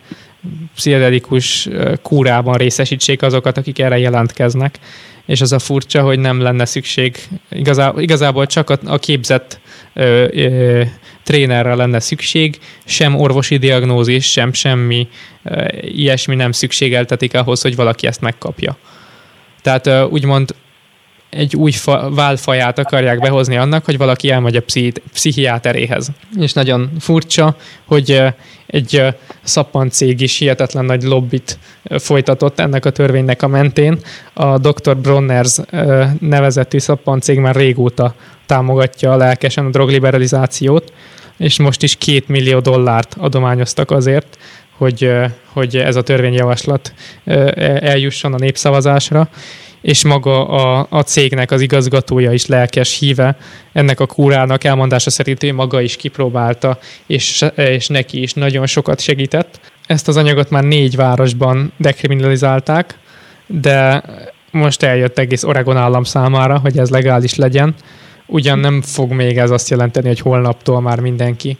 pszichedelikus 0.75 1.69
kúrában 2.03 2.55
részesítsék 2.55 3.23
azokat, 3.23 3.59
akik 3.59 3.79
erre 3.79 3.99
jelentkeznek. 3.99 4.79
És 5.27 5.41
az 5.41 5.53
a 5.53 5.59
furcsa, 5.59 6.03
hogy 6.03 6.19
nem 6.19 6.41
lenne 6.41 6.65
szükség, 6.65 7.17
igazából, 7.51 8.03
igazából 8.03 8.47
csak 8.47 8.71
a, 8.71 8.79
a 8.85 8.99
képzett 8.99 9.61
ö, 9.95 10.27
ö, 10.31 10.83
trénerre 11.23 11.75
lenne 11.75 12.01
szükség, 12.01 12.59
sem 12.85 13.21
orvosi 13.21 13.57
diagnózis, 13.57 14.31
sem 14.31 14.53
semmi 14.53 15.09
ö, 15.45 15.67
ilyesmi 15.81 16.35
nem 16.35 16.53
szükségeltetik 16.53 17.35
ahhoz, 17.35 17.63
hogy 17.63 17.77
valaki 17.77 18.07
ezt 18.07 18.21
megkapja. 18.21 18.77
Tehát 19.63 19.87
ö, 19.87 20.03
úgymond 20.03 20.55
egy 21.37 21.57
új 21.57 21.71
fa, 21.71 22.11
válfaját 22.11 22.79
akarják 22.79 23.21
behozni 23.21 23.57
annak, 23.57 23.85
hogy 23.85 23.97
valaki 23.97 24.31
elmegy 24.31 24.57
a 24.57 24.62
pszichi- 24.62 25.03
pszichiáteréhez. 25.12 26.11
És 26.38 26.53
nagyon 26.53 26.90
furcsa, 27.01 27.57
hogy 27.85 28.23
egy 28.66 29.05
szappancég 29.42 30.21
is 30.21 30.38
hihetetlen 30.38 30.85
nagy 30.85 31.03
lobbit 31.03 31.59
folytatott 31.99 32.61
ennek 32.61 32.85
a 32.85 32.90
törvénynek 32.90 33.42
a 33.42 33.47
mentén. 33.47 33.99
A 34.33 34.59
Dr. 34.59 34.97
Bronners 34.97 35.57
nevezetű 36.21 36.79
szappancég 36.79 37.38
már 37.38 37.55
régóta 37.55 38.14
támogatja 38.47 39.16
lelkesen 39.16 39.66
a 39.66 39.71
drogliberalizációt, 39.71 40.92
és 41.37 41.59
most 41.59 41.83
is 41.83 41.97
két 41.97 42.29
millió 42.29 42.59
dollárt 42.59 43.16
adományoztak 43.18 43.90
azért, 43.90 44.38
hogy, 44.77 45.11
hogy 45.53 45.77
ez 45.77 45.97
a 45.97 46.03
törvényjavaslat 46.03 46.92
eljusson 47.81 48.35
a 48.35 48.38
népszavazásra, 48.38 49.29
és 49.83 50.05
maga 50.05 50.49
a, 50.49 50.87
a 50.90 51.03
cégnek 51.03 51.51
az 51.51 51.61
igazgatója 51.61 52.33
is 52.33 52.47
lelkes 52.47 52.99
híve 52.99 53.37
ennek 53.73 54.01
a 54.01 54.07
kúrának 54.07 54.64
elmondása 54.64 55.11
szerint 55.11 55.42
ő 55.42 55.53
maga 55.53 55.81
is 55.81 55.97
kipróbálta, 55.97 56.79
és, 57.07 57.45
és 57.57 57.87
neki 57.87 58.23
is 58.23 58.35
nagyon 58.35 58.66
sokat 58.66 59.01
segített. 59.01 59.61
Ezt 59.87 60.09
az 60.09 60.16
anyagot 60.16 60.51
már 60.51 60.64
négy 60.64 60.97
városban 60.97 61.73
dekriminalizálták, 61.77 62.99
de 63.47 64.03
most 64.51 64.83
eljött 64.83 65.18
egész 65.18 65.42
Oregon 65.42 65.77
állam 65.77 66.05
számára, 66.05 66.59
hogy 66.59 66.79
ez 66.79 66.90
legális 66.90 67.35
legyen. 67.35 67.75
Ugyan 68.27 68.59
nem 68.59 68.83
fog 68.83 69.12
még 69.12 69.38
ez 69.38 69.51
azt 69.51 69.71
jelenteni, 69.71 70.07
hogy 70.07 70.21
holnaptól 70.21 70.81
már 70.81 71.01
mindenki 71.01 71.59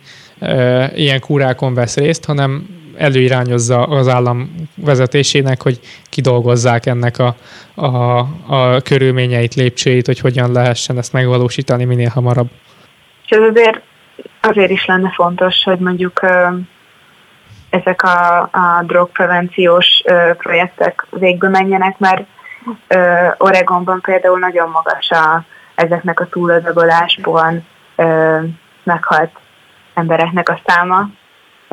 ilyen 0.95 1.21
kúrákon 1.21 1.75
vesz 1.75 1.97
részt, 1.97 2.25
hanem 2.25 2.81
előirányozza 2.97 3.83
az 3.83 4.09
állam 4.09 4.55
vezetésének, 4.75 5.63
hogy 5.63 5.81
kidolgozzák 6.11 6.87
ennek 6.87 7.19
a, 7.19 7.35
a, 7.75 8.19
a 8.47 8.81
körülményeit, 8.85 9.55
lépcsőit, 9.55 10.07
hogy 10.07 10.19
hogyan 10.19 10.53
lehessen 10.53 10.99
ezt 10.99 11.13
megvalósítani 11.13 11.85
minél 11.85 12.09
hamarabb. 12.09 12.51
És 13.25 13.31
ez 13.31 13.43
azért, 13.43 13.81
azért 14.41 14.71
is 14.71 14.87
lenne 14.87 15.11
fontos, 15.11 15.63
hogy 15.65 15.79
mondjuk 15.79 16.21
ezek 17.71 18.03
a, 18.03 18.41
a 18.41 18.83
drogprevenciós 18.87 20.03
projektek 20.39 21.07
végbe 21.11 21.49
menjenek, 21.49 21.99
mert 21.99 22.25
Oregonban 23.39 24.01
például 24.01 24.39
nagyon 24.39 24.71
magas 24.71 25.11
a, 25.11 25.45
ezeknek 25.75 26.21
a 26.21 26.27
túladagolásból 26.27 27.63
meghalt 28.83 29.31
embereknek 29.95 30.49
a 30.49 30.61
száma, 30.67 31.09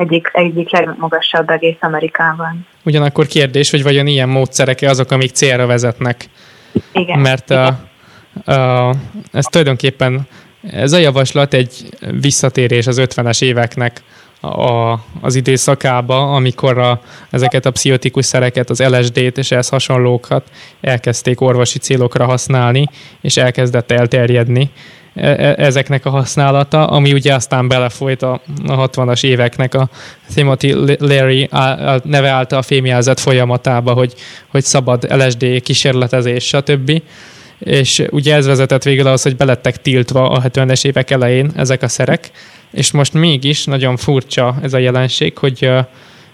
egyik, 0.00 0.30
egyik 0.32 0.70
legmagasabb 0.70 1.50
egész 1.50 1.76
Amerikában. 1.80 2.66
Ugyanakkor 2.84 3.26
kérdés, 3.26 3.70
hogy 3.70 3.82
vajon 3.82 4.06
ilyen 4.06 4.28
módszerek 4.28 4.82
azok, 4.82 5.10
amik 5.10 5.30
célra 5.30 5.66
vezetnek. 5.66 6.28
Igen. 6.92 7.18
Mert 7.18 7.50
igen. 7.50 7.78
A, 8.44 8.52
a, 8.52 8.94
ez 9.32 9.44
tulajdonképpen 9.44 10.26
ez 10.62 10.92
a 10.92 10.98
javaslat 10.98 11.54
egy 11.54 11.88
visszatérés 12.20 12.86
az 12.86 13.00
50-es 13.00 13.42
éveknek 13.42 14.02
a, 14.40 14.92
az 15.20 15.34
időszakába, 15.34 16.34
amikor 16.34 16.78
a, 16.78 17.00
ezeket 17.30 17.66
a 17.66 17.70
pszichotikus 17.70 18.24
szereket, 18.24 18.70
az 18.70 18.82
LSD-t 18.82 19.38
és 19.38 19.50
ehhez 19.50 19.68
hasonlókat 19.68 20.50
elkezdték 20.80 21.40
orvosi 21.40 21.78
célokra 21.78 22.24
használni, 22.24 22.86
és 23.20 23.36
elkezdett 23.36 23.90
elterjedni 23.90 24.70
ezeknek 25.56 26.06
a 26.06 26.10
használata, 26.10 26.86
ami 26.86 27.12
ugye 27.12 27.34
aztán 27.34 27.68
belefolyt 27.68 28.22
a, 28.22 28.40
a 28.66 28.88
60-as 28.88 29.24
éveknek 29.24 29.74
a 29.74 29.88
Timothy 30.34 30.74
Leary 30.98 31.44
a 31.44 32.00
neve 32.04 32.28
által 32.28 32.62
fémjelzett 32.62 33.18
folyamatába, 33.18 33.92
hogy, 33.92 34.14
hogy 34.48 34.64
szabad 34.64 35.06
LSD 35.16 35.62
kísérletezés, 35.62 36.46
stb. 36.46 37.02
És 37.58 38.02
ugye 38.10 38.34
ez 38.34 38.46
vezetett 38.46 38.82
végül 38.82 39.06
ahhoz, 39.06 39.22
hogy 39.22 39.36
belettek 39.36 39.82
tiltva 39.82 40.30
a 40.30 40.42
70-es 40.42 40.84
évek 40.84 41.10
elején 41.10 41.50
ezek 41.56 41.82
a 41.82 41.88
szerek, 41.88 42.30
és 42.70 42.90
most 42.90 43.12
mégis 43.12 43.64
nagyon 43.64 43.96
furcsa 43.96 44.54
ez 44.62 44.74
a 44.74 44.78
jelenség, 44.78 45.38
hogy 45.38 45.70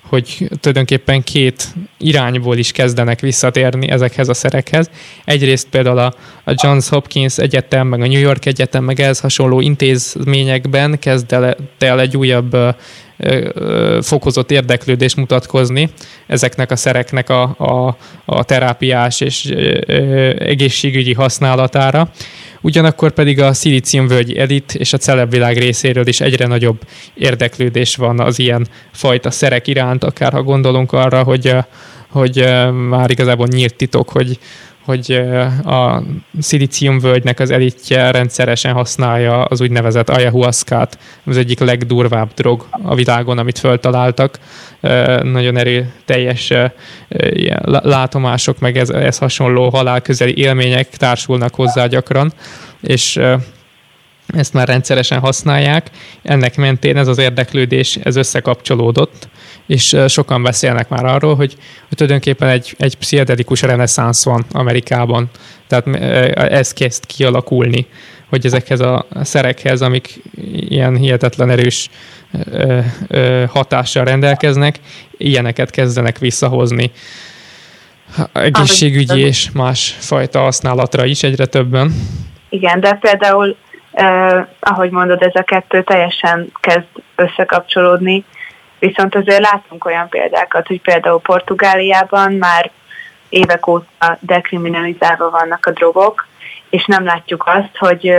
hogy 0.09 0.49
tulajdonképpen 0.61 1.23
két 1.23 1.75
irányból 1.99 2.57
is 2.57 2.73
kezdenek 2.73 3.21
visszatérni 3.21 3.89
ezekhez 3.89 4.29
a 4.29 4.35
szerekhez. 4.35 4.91
Egyrészt 5.25 5.69
például 5.69 5.99
a, 5.99 6.15
a 6.45 6.55
Johns 6.55 6.89
Hopkins 6.89 7.39
Egyetem, 7.39 7.87
meg 7.87 8.01
a 8.01 8.07
New 8.07 8.21
York 8.21 8.47
Egyetem, 8.47 8.85
meg 8.85 9.01
ehhez 9.01 9.21
hasonló 9.21 9.61
intézményekben 9.61 10.99
kezd 10.99 11.33
el, 11.33 11.57
el 11.79 12.01
egy 12.01 12.17
újabb 12.17 12.57
fokozott 14.01 14.51
érdeklődés 14.51 15.15
mutatkozni 15.15 15.91
ezeknek 16.27 16.71
a 16.71 16.77
szereknek 16.77 17.31
a, 17.31 17.43
a, 17.43 17.97
a 18.25 18.45
terápiás 18.45 19.21
és 19.21 19.45
egészségügyi 20.39 21.15
használatára. 21.15 22.11
Ugyanakkor 22.61 23.11
pedig 23.13 23.41
a 23.41 23.53
szilíciumvölgyi 23.53 24.39
elit 24.39 24.75
és 24.75 24.93
a 24.93 24.99
celebvilág 24.99 25.57
részéről 25.57 26.07
is 26.07 26.21
egyre 26.21 26.47
nagyobb 26.47 26.81
érdeklődés 27.15 27.97
van 27.97 28.21
az 28.21 28.39
ilyen 28.39 28.67
fajta 28.93 29.31
szerek 29.31 29.67
iránt, 29.67 30.05
akár 30.05 30.33
ha 30.33 30.43
gondolunk 30.43 30.93
arra, 30.93 31.23
hogy, 31.23 31.55
hogy 32.09 32.45
már 32.89 33.11
igazából 33.11 33.47
nyílt 33.47 33.75
titok, 33.75 34.09
hogy, 34.09 34.39
hogy 34.87 35.13
a 35.65 36.03
völgynek 37.01 37.41
az 37.41 37.51
elitje 37.51 38.11
rendszeresen 38.11 38.73
használja 38.73 39.45
az 39.45 39.61
úgynevezett 39.61 40.09
ayahuasca-t, 40.09 40.99
az 41.25 41.37
egyik 41.37 41.59
legdurvább 41.59 42.35
drog 42.35 42.67
a 42.83 42.95
világon, 42.95 43.39
amit 43.39 43.59
föltaláltak. 43.59 44.39
Nagyon 45.23 45.57
erőteljes 45.57 46.53
látomások, 47.65 48.59
meg 48.59 48.77
ez, 48.77 48.91
ez 48.91 49.19
hasonló 49.19 49.69
halálközeli 49.69 50.37
élmények 50.39 50.89
társulnak 50.89 51.55
hozzá 51.55 51.87
gyakran, 51.87 52.33
és 52.81 53.21
ezt 54.27 54.53
már 54.53 54.69
rendszeresen 54.69 55.19
használják. 55.19 55.91
Ennek 56.23 56.57
mentén 56.57 56.97
ez 56.97 57.09
az 57.09 57.19
érdeklődés, 57.19 57.99
ez 58.03 58.17
összekapcsolódott, 58.17 59.29
és 59.67 59.97
sokan 60.09 60.43
beszélnek 60.43 60.89
már 60.89 61.05
arról, 61.05 61.35
hogy, 61.35 61.57
hogy 61.89 61.97
tulajdonképpen 61.97 62.49
egy, 62.49 62.75
egy 62.79 62.97
pszichedelikus 62.97 63.63
reneszánsz 63.63 64.25
van 64.25 64.45
Amerikában. 64.53 65.31
Tehát 65.67 65.87
ez 66.35 66.73
kezd 66.73 67.07
kialakulni, 67.07 67.87
hogy 68.29 68.47
ezekhez 68.47 68.81
a 68.81 69.07
szerekhez, 69.23 69.83
amik 69.83 70.23
ilyen 70.55 70.97
hihetetlen 70.97 71.51
erős 71.51 71.89
hatással 73.49 74.05
rendelkeznek, 74.05 74.81
ilyeneket 75.17 75.71
kezdenek 75.71 76.19
visszahozni 76.19 76.91
egészségügyi 78.33 79.21
és 79.21 79.51
más 79.51 79.97
fajta 79.99 80.41
használatra 80.41 81.05
is 81.05 81.23
egyre 81.23 81.47
többen. 81.47 81.95
Igen, 82.49 82.81
de 82.81 82.93
például 82.93 83.57
eh, 83.97 84.47
ahogy 84.61 84.91
mondod, 84.91 85.23
ez 85.23 85.35
a 85.35 85.43
kettő 85.43 85.83
teljesen 85.83 86.53
kezd 86.61 86.87
összekapcsolódni, 87.15 88.25
viszont 88.79 89.15
azért 89.15 89.51
látunk 89.51 89.85
olyan 89.85 90.09
példákat, 90.09 90.67
hogy 90.67 90.81
például 90.81 91.21
Portugáliában 91.21 92.33
már 92.33 92.71
évek 93.29 93.67
óta 93.67 94.19
dekriminalizálva 94.21 95.31
vannak 95.31 95.67
a 95.67 95.71
drogok, 95.71 96.27
és 96.71 96.85
nem 96.85 97.05
látjuk 97.05 97.45
azt, 97.47 97.77
hogy 97.79 98.15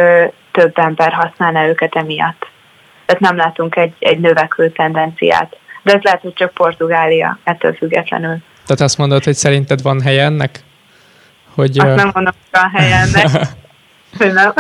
több 0.52 0.78
ember 0.78 1.14
használna 1.14 1.68
őket 1.68 1.96
emiatt. 1.96 2.48
Tehát 3.06 3.22
nem 3.22 3.36
látunk 3.36 3.76
egy, 3.76 3.94
egy 4.00 4.20
növekvő 4.20 4.70
tendenciát. 4.70 5.58
De 5.84 5.94
ez 5.94 6.02
lehet, 6.02 6.22
hogy 6.22 6.34
csak 6.34 6.54
Portugália 6.54 7.38
ettől 7.44 7.74
függetlenül. 7.74 8.38
Tehát 8.66 8.82
azt 8.82 8.98
mondod, 8.98 9.24
hogy 9.24 9.34
szerinted 9.34 9.82
van 9.82 10.02
helye 10.02 10.24
ennek? 10.24 10.60
Hogy, 11.56 11.80
azt 11.80 11.96
nem 11.96 12.12
mondom, 12.14 12.34
hogy 12.52 12.62
van 12.62 12.70
helye 12.70 12.96
ennek. 12.96 13.48
nem. 14.34 14.54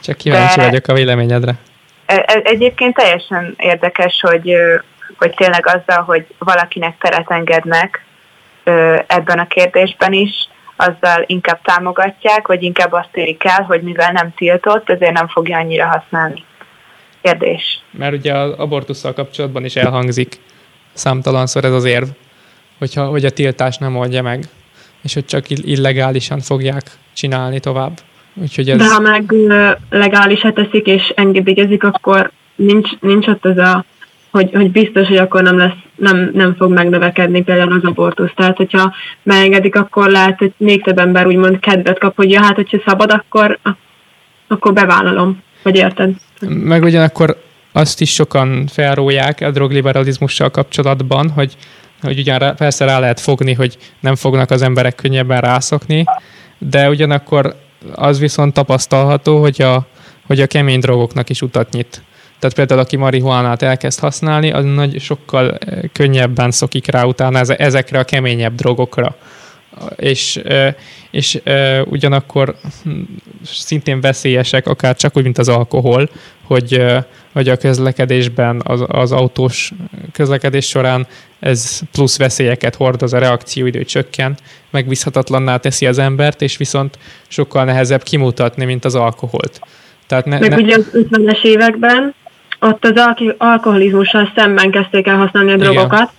Csak 0.00 0.16
kíváncsi 0.16 0.58
De... 0.58 0.64
vagyok 0.64 0.88
a 0.88 0.92
véleményedre. 0.92 1.54
E, 2.06 2.14
e, 2.14 2.40
egyébként 2.44 2.94
teljesen 2.94 3.54
érdekes, 3.58 4.20
hogy, 4.20 4.52
hogy 5.18 5.34
tényleg 5.34 5.66
azzal, 5.66 6.02
hogy 6.02 6.26
valakinek 6.38 6.98
teret 6.98 7.30
engednek 7.30 8.04
ebben 9.06 9.38
a 9.38 9.46
kérdésben 9.46 10.12
is, 10.12 10.48
azzal 10.76 11.24
inkább 11.26 11.60
támogatják, 11.62 12.46
vagy 12.46 12.62
inkább 12.62 12.92
azt 12.92 13.16
érik 13.16 13.44
el, 13.44 13.62
hogy 13.62 13.82
mivel 13.82 14.12
nem 14.12 14.34
tiltott, 14.34 14.90
ezért 14.90 15.12
nem 15.12 15.28
fogja 15.28 15.58
annyira 15.58 15.86
használni. 15.86 16.44
Kérdés. 17.22 17.82
Mert 17.90 18.12
ugye 18.12 18.34
az 18.34 18.52
abortussal 18.58 19.12
kapcsolatban 19.12 19.64
is 19.64 19.76
elhangzik 19.76 20.40
számtalanszor 20.92 21.64
ez 21.64 21.72
az 21.72 21.84
érv, 21.84 22.08
hogyha, 22.78 23.06
hogy 23.06 23.24
a 23.24 23.30
tiltás 23.30 23.76
nem 23.76 23.96
oldja 23.96 24.22
meg, 24.22 24.44
és 25.02 25.14
hogy 25.14 25.24
csak 25.24 25.44
illegálisan 25.48 26.40
fogják 26.40 26.90
csinálni 27.12 27.60
tovább. 27.60 27.98
Úgyhogy 28.40 28.68
ez... 28.68 28.78
De 28.78 28.88
ha 28.88 29.00
meg 29.00 29.34
legálisat 29.90 30.54
teszik 30.54 30.86
és 30.86 31.12
engedélyezik, 31.16 31.84
akkor 31.84 32.30
nincs, 32.54 32.90
nincs 33.00 33.26
ott 33.26 33.44
az 33.44 33.58
a, 33.58 33.84
hogy, 34.30 34.50
hogy 34.52 34.70
biztos, 34.70 35.08
hogy 35.08 35.16
akkor 35.16 35.42
nem, 35.42 35.58
lesz, 35.58 35.76
nem, 35.96 36.30
nem 36.34 36.54
fog 36.54 36.72
megnövekedni 36.72 37.42
például 37.42 37.72
az 37.72 37.84
abortusz. 37.84 38.30
Tehát, 38.34 38.56
hogyha 38.56 38.94
megengedik, 39.22 39.76
akkor 39.76 40.10
lehet, 40.10 40.38
hogy 40.38 40.52
még 40.56 40.82
több 40.82 40.98
ember 40.98 41.26
úgymond 41.26 41.58
kedvet 41.58 41.98
kap, 41.98 42.16
hogy 42.16 42.30
ja, 42.30 42.42
hát, 42.42 42.54
hogyha 42.54 42.82
szabad, 42.86 43.10
akkor, 43.10 43.58
akkor 44.48 44.72
bevállalom. 44.72 45.42
Vagy 45.62 45.76
érted? 45.76 46.10
Meg 46.48 46.82
ugyanakkor 46.82 47.36
azt 47.72 48.00
is 48.00 48.12
sokan 48.12 48.66
felróják 48.66 49.40
a 49.40 49.50
drogliberalizmussal 49.50 50.50
kapcsolatban, 50.50 51.30
hogy, 51.30 51.56
hogy 52.02 52.18
ugyan 52.18 52.56
persze 52.56 52.84
rá 52.84 52.98
lehet 52.98 53.20
fogni, 53.20 53.52
hogy 53.52 53.76
nem 54.00 54.14
fognak 54.14 54.50
az 54.50 54.62
emberek 54.62 54.94
könnyebben 54.94 55.40
rászokni, 55.40 56.04
de 56.58 56.88
ugyanakkor 56.88 57.54
az 57.94 58.18
viszont 58.18 58.54
tapasztalható, 58.54 59.40
hogy 59.40 59.62
a, 59.62 59.86
hogy 60.26 60.40
a 60.40 60.46
kemény 60.46 60.80
drogoknak 60.80 61.30
is 61.30 61.42
utat 61.42 61.70
nyit. 61.70 62.02
Tehát 62.38 62.56
például, 62.56 62.80
aki 62.80 62.96
marihuánát 62.96 63.62
elkezd 63.62 63.98
használni, 63.98 64.50
az 64.50 64.64
nagy, 64.64 65.00
sokkal 65.00 65.54
eh, 65.54 65.78
könnyebben 65.92 66.50
szokik 66.50 66.86
rá 66.86 67.04
utána 67.04 67.38
ezekre 67.38 67.98
a 67.98 68.04
keményebb 68.04 68.54
drogokra. 68.54 69.16
És, 69.96 70.40
és 71.10 71.40
ugyanakkor 71.84 72.54
hm, 72.84 72.90
szintén 73.44 74.00
veszélyesek, 74.00 74.66
akár 74.66 74.96
csak 74.96 75.16
úgy, 75.16 75.22
mint 75.22 75.38
az 75.38 75.48
alkohol, 75.48 76.08
hogy, 76.42 76.84
hogy 77.32 77.48
a 77.48 77.56
közlekedésben, 77.56 78.60
az, 78.64 78.84
az 78.86 79.12
autós 79.12 79.72
közlekedés 80.12 80.66
során 80.66 81.06
ez 81.40 81.80
plusz 81.92 82.18
veszélyeket 82.18 82.74
hordoz, 82.74 83.12
a 83.12 83.18
reakcióidő 83.18 83.84
csökken, 83.84 84.36
megbízhatatlanná 84.70 85.56
teszi 85.56 85.86
az 85.86 85.98
embert, 85.98 86.42
és 86.42 86.56
viszont 86.56 86.98
sokkal 87.28 87.64
nehezebb 87.64 88.02
kimutatni, 88.02 88.64
mint 88.64 88.84
az 88.84 88.94
alkoholt. 88.94 89.60
Tehát 90.06 90.24
ne, 90.24 90.38
Meg 90.38 90.50
ne... 90.50 90.56
ugye 90.56 90.76
az 90.76 90.90
50-es 90.92 91.42
években 91.42 92.14
ott 92.60 92.84
az 92.84 92.92
alkoholizmussal 93.38 94.32
szemben 94.34 94.70
kezdték 94.70 95.06
el 95.06 95.16
használni 95.16 95.52
a 95.52 95.56
drogokat, 95.56 95.92
Igen. 95.92 96.10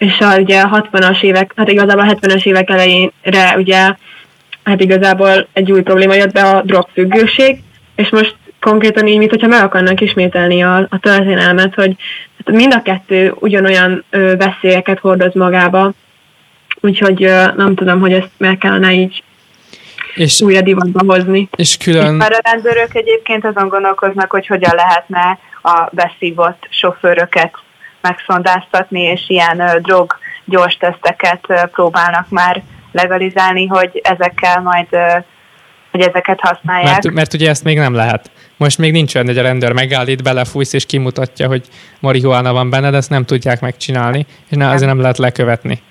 És 0.00 0.20
a, 0.20 0.38
ugye 0.38 0.60
a 0.60 0.88
60-as 0.92 1.22
évek, 1.22 1.52
hát 1.56 1.68
igazából 1.68 2.08
a 2.08 2.14
70-es 2.14 2.46
évek 2.46 2.70
elejénre 2.70 3.56
ugye 3.56 3.94
hát 4.64 4.80
igazából 4.80 5.48
egy 5.52 5.72
új 5.72 5.82
probléma 5.82 6.14
jött 6.14 6.32
be 6.32 6.42
a 6.42 6.62
drogfüggőség, 6.62 7.62
és 7.96 8.08
most 8.08 8.36
konkrétan 8.60 9.06
így, 9.06 9.18
mint 9.18 9.30
hogyha 9.30 9.46
meg 9.46 9.62
akarnak 9.62 10.00
ismételni 10.00 10.62
a, 10.62 10.76
a 10.76 10.98
történelmet, 11.00 11.74
hogy 11.74 11.96
hát 12.44 12.56
mind 12.56 12.74
a 12.74 12.82
kettő 12.82 13.34
ugyanolyan 13.38 14.04
ö, 14.10 14.34
veszélyeket 14.36 14.98
hordoz 14.98 15.34
magába, 15.34 15.92
úgyhogy 16.80 17.24
ö, 17.24 17.44
nem 17.56 17.74
tudom, 17.74 18.00
hogy 18.00 18.12
ezt 18.12 18.30
meg 18.36 18.58
kellene 18.58 18.92
így 18.92 19.22
és, 20.14 20.40
újra 20.40 20.60
divatba 20.60 21.14
hozni. 21.14 21.48
És 21.56 21.76
külön... 21.76 22.12
És 22.12 22.18
már 22.18 22.32
a 22.32 22.50
rendőrök 22.50 22.94
egyébként 22.94 23.44
azon 23.44 23.68
gondolkoznak, 23.68 24.30
hogy 24.30 24.46
hogyan 24.46 24.74
lehetne 24.74 25.38
a 25.62 25.88
beszívott 25.90 26.66
sofőröket 26.70 27.52
megszondáztatni, 28.00 29.00
és 29.00 29.22
ilyen 29.26 29.78
drog 29.82 30.18
gyors 30.44 30.76
teszteket 30.76 31.70
próbálnak 31.72 32.28
már 32.28 32.62
legalizálni, 32.92 33.66
hogy 33.66 34.00
ezekkel 34.02 34.60
majd 34.60 34.88
hogy 35.90 36.00
ezeket 36.00 36.40
használják. 36.40 36.92
Mert, 36.92 37.14
mert 37.14 37.34
ugye 37.34 37.48
ezt 37.48 37.64
még 37.64 37.78
nem 37.78 37.94
lehet. 37.94 38.30
Most 38.56 38.78
még 38.78 38.92
nincs 38.92 39.14
olyan, 39.14 39.26
hogy 39.26 39.38
a 39.38 39.42
rendőr 39.42 39.72
megállít, 39.72 40.22
belefújsz 40.22 40.72
és 40.72 40.86
kimutatja, 40.86 41.46
hogy 41.46 41.66
marihuána 42.00 42.52
van 42.52 42.70
benned, 42.70 42.94
ezt 42.94 43.10
nem 43.10 43.24
tudják 43.24 43.60
megcsinálni, 43.60 44.26
és 44.50 44.56
ne, 44.56 44.68
azért 44.68 44.88
nem 44.88 45.00
lehet 45.00 45.18
lekövetni. 45.18 45.82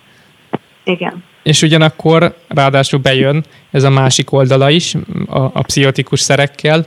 Igen. 0.83 1.23
És 1.43 1.61
ugyanakkor 1.61 2.35
ráadásul 2.47 2.99
bejön 2.99 3.43
ez 3.71 3.83
a 3.83 3.89
másik 3.89 4.31
oldala 4.31 4.69
is, 4.69 4.95
a, 5.27 5.39
a 5.39 5.61
pszichotikus 5.61 6.19
szerekkel, 6.19 6.85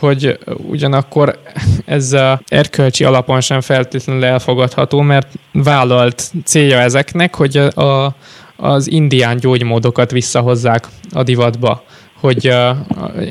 hogy 0.00 0.38
ugyanakkor 0.68 1.38
ez 1.84 2.12
a 2.12 2.40
erkölcsi 2.48 3.04
alapon 3.04 3.40
sem 3.40 3.60
feltétlenül 3.60 4.24
elfogadható, 4.24 5.00
mert 5.00 5.28
vállalt 5.52 6.30
célja 6.44 6.78
ezeknek, 6.78 7.34
hogy 7.34 7.56
a, 7.56 8.14
az 8.56 8.90
indián 8.90 9.36
gyógymódokat 9.36 10.10
visszahozzák 10.10 10.86
a 11.12 11.22
divatba. 11.22 11.84
Hogy 12.20 12.52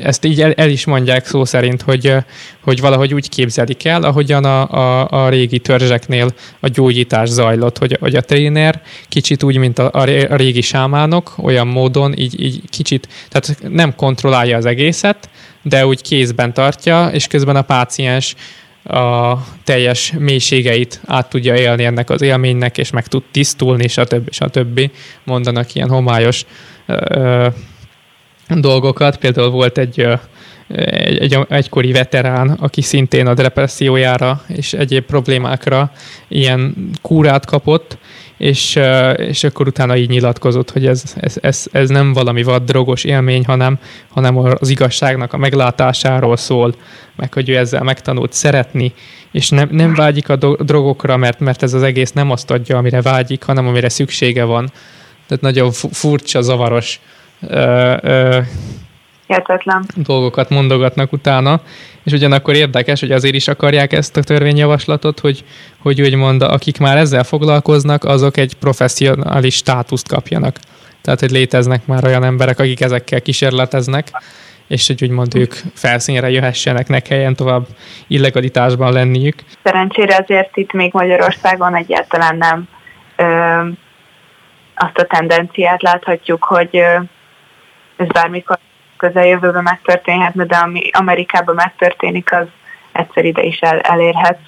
ezt 0.02 0.24
így 0.24 0.40
el, 0.42 0.52
el 0.52 0.68
is 0.68 0.84
mondják 0.84 1.26
szó 1.26 1.44
szerint, 1.44 1.82
hogy, 1.82 2.14
hogy 2.60 2.80
valahogy 2.80 3.14
úgy 3.14 3.28
képzelik 3.28 3.84
el, 3.84 4.02
ahogyan 4.02 4.44
a, 4.44 4.70
a, 4.70 5.08
a 5.24 5.28
régi 5.28 5.58
törzseknél 5.58 6.28
a 6.60 6.68
gyógyítás 6.68 7.28
zajlott, 7.28 7.78
hogy, 7.78 7.96
hogy 8.00 8.14
a 8.14 8.20
tréner 8.20 8.82
kicsit 9.08 9.42
úgy, 9.42 9.56
mint 9.56 9.78
a, 9.78 9.90
a 10.28 10.36
régi 10.36 10.60
sámánok, 10.60 11.34
olyan 11.42 11.66
módon 11.66 12.18
így, 12.18 12.40
így 12.40 12.62
kicsit, 12.70 13.08
tehát 13.28 13.58
nem 13.68 13.94
kontrollálja 13.94 14.56
az 14.56 14.64
egészet, 14.64 15.28
de 15.62 15.86
úgy 15.86 16.02
kézben 16.02 16.52
tartja, 16.52 17.08
és 17.12 17.26
közben 17.26 17.56
a 17.56 17.62
páciens 17.62 18.34
a 18.84 19.36
teljes 19.64 20.12
mélységeit 20.18 21.00
át 21.06 21.28
tudja 21.28 21.56
élni 21.56 21.84
ennek 21.84 22.10
az 22.10 22.22
élménynek, 22.22 22.78
és 22.78 22.90
meg 22.90 23.06
tud 23.06 23.22
tisztulni, 23.30 23.88
stb. 23.88 24.32
stb. 24.32 24.90
Mondanak 25.24 25.74
ilyen 25.74 25.88
homályos 25.88 26.44
dolgokat. 28.48 29.16
Például 29.16 29.50
volt 29.50 29.78
egy, 29.78 30.06
egy, 30.74 31.18
egy 31.18 31.38
egykori 31.48 31.92
veterán, 31.92 32.50
aki 32.50 32.82
szintén 32.82 33.26
a 33.26 33.34
depressziójára 33.34 34.42
és 34.46 34.72
egyéb 34.72 35.04
problémákra 35.04 35.92
ilyen 36.28 36.90
kúrát 37.02 37.46
kapott, 37.46 37.98
és, 38.36 38.78
és 39.16 39.44
akkor 39.44 39.66
utána 39.66 39.96
így 39.96 40.08
nyilatkozott, 40.08 40.70
hogy 40.70 40.86
ez, 40.86 41.02
ez, 41.20 41.36
ez, 41.40 41.66
ez 41.72 41.88
nem 41.88 42.12
valami 42.12 42.42
vad 42.42 42.64
drogos 42.64 43.04
élmény, 43.04 43.44
hanem, 43.44 43.78
hanem 44.08 44.36
az 44.36 44.68
igazságnak 44.68 45.32
a 45.32 45.36
meglátásáról 45.36 46.36
szól, 46.36 46.74
meg 47.16 47.32
hogy 47.32 47.48
ő 47.48 47.56
ezzel 47.56 47.82
megtanult 47.82 48.32
szeretni, 48.32 48.92
és 49.32 49.48
nem, 49.48 49.68
nem 49.72 49.94
vágyik 49.94 50.28
a 50.28 50.36
drogokra, 50.36 51.16
mert, 51.16 51.40
mert 51.40 51.62
ez 51.62 51.74
az 51.74 51.82
egész 51.82 52.12
nem 52.12 52.30
azt 52.30 52.50
adja, 52.50 52.76
amire 52.76 53.02
vágyik, 53.02 53.42
hanem 53.42 53.66
amire 53.66 53.88
szüksége 53.88 54.44
van. 54.44 54.72
Tehát 55.26 55.42
nagyon 55.42 55.70
furcsa, 55.72 56.40
zavaros 56.40 57.00
ö, 57.40 57.96
ö, 58.02 58.38
Hihetetlen. 59.30 59.84
dolgokat 59.96 60.50
mondogatnak 60.50 61.12
utána, 61.12 61.60
és 62.04 62.12
ugyanakkor 62.12 62.54
érdekes, 62.54 63.00
hogy 63.00 63.12
azért 63.12 63.34
is 63.34 63.48
akarják 63.48 63.92
ezt 63.92 64.16
a 64.16 64.22
törvényjavaslatot, 64.22 65.20
hogy, 65.20 65.44
hogy 65.82 66.02
úgymond 66.02 66.42
akik 66.42 66.78
már 66.78 66.96
ezzel 66.96 67.24
foglalkoznak, 67.24 68.04
azok 68.04 68.36
egy 68.36 68.54
professzionális 68.54 69.54
státuszt 69.54 70.08
kapjanak. 70.08 70.56
Tehát, 71.02 71.20
hogy 71.20 71.30
léteznek 71.30 71.86
már 71.86 72.04
olyan 72.04 72.24
emberek, 72.24 72.58
akik 72.58 72.80
ezekkel 72.80 73.20
kísérleteznek, 73.20 74.08
és 74.68 74.86
hogy 74.86 75.02
úgymond 75.02 75.34
ők 75.34 75.52
felszínre 75.74 76.30
jöhessenek, 76.30 76.88
ne 76.88 77.00
kelljen 77.00 77.36
tovább 77.36 77.66
illegalitásban 78.06 78.92
lenniük. 78.92 79.34
Szerencsére 79.62 80.16
azért 80.22 80.56
itt 80.56 80.72
még 80.72 80.92
Magyarországon 80.92 81.76
egyáltalán 81.76 82.36
nem 82.36 82.68
ö, 83.16 83.24
azt 84.74 84.98
a 84.98 85.04
tendenciát 85.04 85.82
láthatjuk, 85.82 86.44
hogy 86.44 86.68
ö, 86.72 87.00
ez 87.96 88.06
bármikor 88.06 88.58
közeljövőben 89.00 89.62
megtörténhetne, 89.62 90.44
de 90.44 90.56
ami 90.56 90.90
Amerikában 90.92 91.54
megtörténik, 91.54 92.32
az 92.32 92.46
egyszer 92.92 93.24
ide 93.24 93.42
is 93.42 93.58
el, 93.58 93.78
elérhet. 93.78 94.38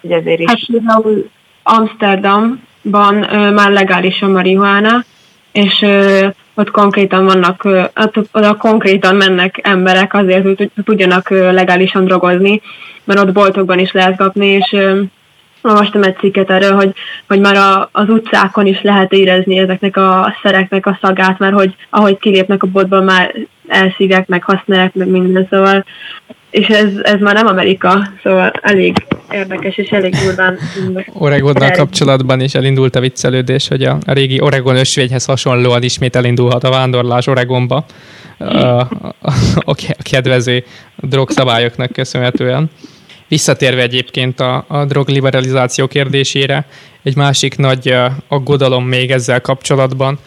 Hogy 0.00 0.12
ezért 0.12 0.40
is. 0.40 0.46
Hát 0.46 0.58
például 0.66 1.30
Amsterdamban 1.62 3.34
ö, 3.34 3.50
már 3.50 3.70
legális 3.70 4.22
a 4.22 4.28
marihuána, 4.28 5.04
és 5.52 5.82
ö, 5.82 6.26
ott 6.54 6.70
konkrétan 6.70 7.24
vannak, 7.24 7.68
hát 7.94 8.14
oda 8.32 8.56
konkrétan 8.56 9.16
mennek 9.16 9.60
emberek 9.62 10.14
azért, 10.14 10.42
hogy 10.42 10.70
tudjanak 10.84 11.30
legálisan 11.30 12.04
drogozni, 12.04 12.60
mert 13.04 13.20
ott 13.20 13.32
boltokban 13.32 13.78
is 13.78 13.92
lehet 13.92 14.16
kapni, 14.16 14.46
és 14.46 14.76
olvastam 15.64 16.02
egy 16.02 16.16
cikket 16.16 16.50
erről, 16.50 16.74
hogy, 16.74 16.92
hogy 17.28 17.40
már 17.40 17.56
a, 17.56 17.88
az 17.92 18.08
utcákon 18.08 18.66
is 18.66 18.82
lehet 18.82 19.12
érezni 19.12 19.58
ezeknek 19.58 19.96
a 19.96 20.36
szereknek 20.42 20.86
a 20.86 20.98
szagát, 21.00 21.38
mert 21.38 21.54
hogy 21.54 21.74
ahogy 21.90 22.18
kilépnek 22.18 22.62
a 22.62 22.66
boltból 22.66 23.00
már 23.00 23.34
elszívják, 23.68 24.26
meg 24.26 24.44
használják, 24.44 24.94
meg 24.94 25.08
minden, 25.08 25.46
szóval 25.50 25.84
és 26.50 26.66
ez, 26.66 26.88
ez 27.02 27.20
már 27.20 27.34
nem 27.34 27.46
Amerika, 27.46 28.08
szóval 28.22 28.52
elég 28.62 29.06
érdekes 29.30 29.76
és 29.76 29.88
elég 29.88 30.14
durván. 30.24 30.58
Oregonnal 31.12 31.70
kapcsolatban 31.70 32.40
is 32.40 32.54
elindult 32.54 32.96
a 32.96 33.00
viccelődés, 33.00 33.68
hogy 33.68 33.82
a, 33.82 33.98
a 34.06 34.12
régi 34.12 34.40
Oregon 34.40 34.76
ösvényhez 34.76 35.24
hasonlóan 35.24 35.82
ismét 35.82 36.16
elindulhat 36.16 36.64
a 36.64 36.70
vándorlás 36.70 37.26
Oregonba 37.26 37.84
a, 38.38 38.44
a, 38.44 38.88
a 39.64 39.74
kedvező 40.02 40.64
drogszabályoknak 40.96 41.92
köszönhetően. 41.92 42.70
Visszatérve 43.28 43.82
egyébként 43.82 44.40
a, 44.40 44.64
a 44.68 44.84
drogliberalizáció 44.84 45.86
kérdésére, 45.86 46.66
egy 47.02 47.16
másik 47.16 47.56
nagy 47.56 47.94
aggodalom 48.28 48.86
még 48.86 49.10
ezzel 49.10 49.40
kapcsolatban, 49.40 50.18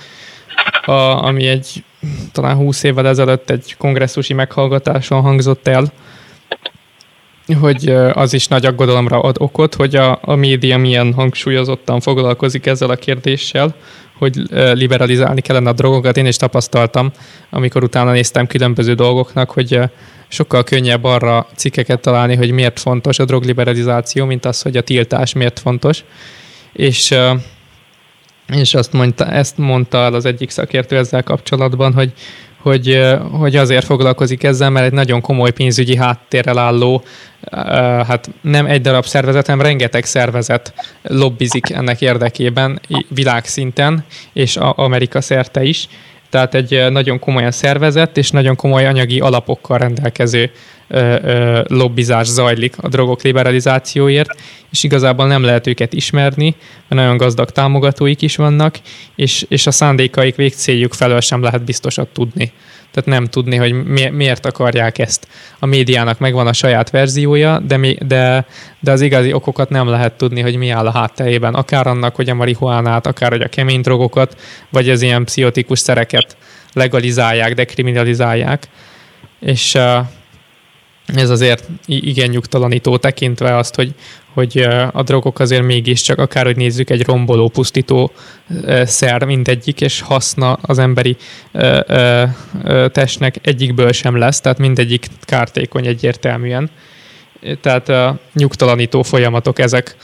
a, 0.86 0.92
ami 1.26 1.48
egy 1.48 1.84
talán 2.32 2.56
20 2.56 2.84
évvel 2.84 3.08
ezelőtt 3.08 3.50
egy 3.50 3.76
kongresszusi 3.78 4.34
meghallgatáson 4.34 5.22
hangzott 5.22 5.68
el, 5.68 5.92
hogy 7.62 7.90
az 8.14 8.34
is 8.34 8.48
nagy 8.48 8.66
aggodalomra 8.66 9.22
ad 9.22 9.36
okot, 9.40 9.76
hogy 9.76 9.96
a, 9.96 10.20
a 10.22 10.36
média 10.36 10.78
milyen 10.78 11.14
hangsúlyozottan 11.14 12.00
foglalkozik 12.00 12.66
ezzel 12.66 12.90
a 12.90 12.96
kérdéssel, 12.96 13.76
hogy 14.18 14.42
liberalizálni 14.74 15.42
kellene 15.42 15.70
a 15.70 15.74
drogokat. 15.74 16.18
Én 16.18 16.26
is 16.26 16.36
tapasztaltam, 16.36 17.12
amikor 17.50 17.84
utána 17.84 18.12
néztem 18.12 18.48
különböző 18.48 18.94
dolgoknak, 18.94 19.52
hogy 19.52 19.80
sokkal 20.28 20.64
könnyebb 20.64 21.04
arra 21.04 21.48
cikkeket 21.56 22.02
találni, 22.02 22.36
hogy 22.36 22.52
miért 22.52 22.80
fontos 22.80 23.20
a 23.20 23.26
drogliberalizáció, 23.26 24.26
mint 24.26 24.46
az, 24.46 24.62
hogy 24.62 24.78
a 24.78 24.82
tiltás 24.82 25.34
miért 25.34 25.60
fontos. 25.60 26.04
És 26.74 27.16
és 28.56 28.74
azt 28.74 28.94
mondta, 28.94 29.26
ezt 29.26 29.58
mondta 29.58 29.98
el 29.98 30.14
az 30.14 30.26
egyik 30.26 30.50
szakértő 30.50 30.98
ezzel 30.98 31.24
kapcsolatban, 31.24 31.94
hogy, 31.94 32.14
hogy, 32.58 33.08
hogy 33.32 33.56
azért 33.56 33.86
foglalkozik 33.86 34.44
ezzel, 34.44 34.70
mert 34.70 34.86
egy 34.86 34.94
nagyon 34.94 35.22
komoly 35.22 35.52
pénzügyi 35.52 35.96
háttérrel 35.96 36.58
álló, 36.58 37.04
hát 38.08 38.30
nem 38.42 38.66
egy 38.66 38.82
darab 38.82 39.06
szervezet, 39.06 39.46
hanem 39.46 39.66
rengeteg 39.66 40.06
szervezet 40.06 40.74
lobbizik 41.02 41.70
ennek 41.70 42.02
érdekében 42.02 42.82
világszinten, 43.10 44.06
és 44.34 44.56
Amerika 44.58 45.22
szerte 45.22 45.64
is. 45.64 45.88
Tehát 46.30 46.54
egy 46.54 46.92
nagyon 46.92 47.20
komolyan 47.20 47.52
szervezett 47.52 48.18
és 48.18 48.32
nagyon 48.32 48.56
komoly 48.56 48.86
anyagi 48.86 49.20
alapokkal 49.20 49.78
rendelkező 49.78 50.52
lobbizás 51.68 52.28
zajlik 52.28 52.76
a 52.78 52.88
drogok 52.88 53.22
liberalizációért, 53.22 54.30
és 54.72 54.84
igazából 54.84 55.28
nem 55.28 55.44
lehet 55.44 55.68
őket 55.68 55.94
ismerni, 55.94 56.56
mert 56.88 57.02
nagyon 57.02 57.18
gazdag 57.18 57.50
támogatóik 57.50 58.22
is 58.22 58.36
vannak, 58.36 58.80
és, 59.16 59.46
és 59.50 59.68
a 59.68 59.72
szándékaik 59.72 60.36
végcéljuk 60.36 60.94
felől 60.94 61.22
sem 61.22 61.42
lehet 61.42 61.64
biztosat 61.64 62.08
tudni. 62.08 62.52
Tehát 62.98 63.20
nem 63.20 63.28
tudni, 63.28 63.56
hogy 63.56 63.84
mi, 63.84 64.10
miért 64.10 64.46
akarják 64.46 64.98
ezt. 64.98 65.28
A 65.60 65.66
médiának 65.66 66.20
megvan 66.20 66.48
a 66.48 66.54
saját 66.54 66.90
verziója, 66.90 67.60
de, 67.60 67.78
mi, 67.78 67.98
de, 68.08 68.46
de 68.80 68.92
az 68.92 69.02
igazi 69.02 69.34
okokat 69.34 69.70
nem 69.70 69.88
lehet 69.88 70.14
tudni, 70.14 70.42
hogy 70.42 70.56
mi 70.56 70.70
áll 70.70 70.88
a 70.88 70.92
hátterében. 70.92 71.54
Akár 71.54 71.88
annak, 71.88 72.16
hogy 72.16 72.30
a 72.30 72.34
marihuánát, 72.34 73.08
akár 73.08 73.32
hogy 73.32 73.42
a 73.42 73.48
kemény 73.48 73.82
drogokat, 73.82 74.42
vagy 74.70 74.90
az 74.90 75.02
ilyen 75.02 75.24
pszichotikus 75.24 75.80
szereket 75.80 76.38
legalizálják, 76.74 77.54
dekriminalizálják. 77.54 78.68
És 79.40 79.78
ez 81.16 81.30
azért 81.30 81.68
igen 81.86 82.30
nyugtalanító 82.30 82.98
tekintve 82.98 83.56
azt, 83.56 83.76
hogy, 83.76 83.94
hogy 84.34 84.58
a 84.92 85.04
drogok 85.04 85.40
azért 85.40 85.64
mégiscsak, 85.64 86.20
akárhogy 86.20 86.56
nézzük, 86.56 86.90
egy 86.90 87.06
romboló, 87.06 87.48
pusztító 87.48 88.12
szer 88.84 89.24
mindegyik, 89.24 89.82
és 89.82 90.02
haszna 90.02 90.54
az 90.62 90.80
emberi 90.80 91.16
testnek 92.92 93.36
egyikből 93.42 93.92
sem 93.92 94.18
lesz, 94.18 94.42
tehát 94.42 94.58
mindegyik 94.58 95.08
kártékony 95.22 95.86
egyértelműen. 95.86 96.70
Tehát 97.62 97.92
nyugtalanító 98.34 99.02
folyamatok 99.02 99.60
ezek 99.60 99.96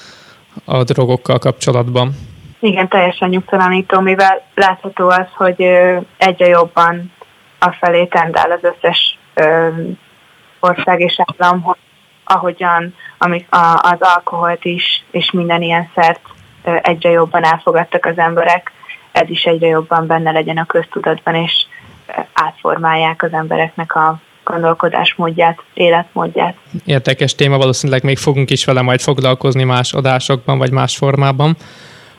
a 0.65 0.83
drogokkal 0.83 1.39
kapcsolatban. 1.39 2.15
Igen, 2.59 2.87
teljesen 2.87 3.29
nyugtalanító, 3.29 3.99
mivel 3.99 4.41
látható 4.55 5.09
az, 5.09 5.27
hogy 5.35 5.61
egyre 6.17 6.47
jobban 6.47 7.11
afelé 7.59 8.05
tendál 8.05 8.51
az 8.51 8.59
összes 8.61 9.17
ország 10.63 10.99
és 10.99 11.19
állam, 11.37 11.61
hogy 11.61 11.77
ahogyan 12.23 12.95
amik 13.17 13.47
a, 13.49 13.79
az 13.81 13.97
alkoholt 13.99 14.65
is, 14.65 15.03
és 15.11 15.31
minden 15.31 15.61
ilyen 15.61 15.89
szert 15.95 16.19
egyre 16.81 17.09
jobban 17.09 17.43
elfogadtak 17.43 18.05
az 18.05 18.17
emberek, 18.17 18.71
ez 19.11 19.29
is 19.29 19.43
egyre 19.43 19.67
jobban 19.67 20.07
benne 20.07 20.31
legyen 20.31 20.57
a 20.57 20.65
köztudatban, 20.65 21.35
és 21.35 21.51
átformálják 22.33 23.23
az 23.23 23.33
embereknek 23.33 23.95
a 23.95 24.21
gondolkodásmódját, 24.43 25.59
életmódját. 25.73 26.55
Érdekes 26.85 27.35
téma, 27.35 27.57
valószínűleg 27.57 28.03
még 28.03 28.17
fogunk 28.17 28.49
is 28.49 28.65
vele 28.65 28.81
majd 28.81 29.01
foglalkozni 29.01 29.63
más 29.63 29.93
adásokban, 29.93 30.57
vagy 30.57 30.71
más 30.71 30.97
formában. 30.97 31.57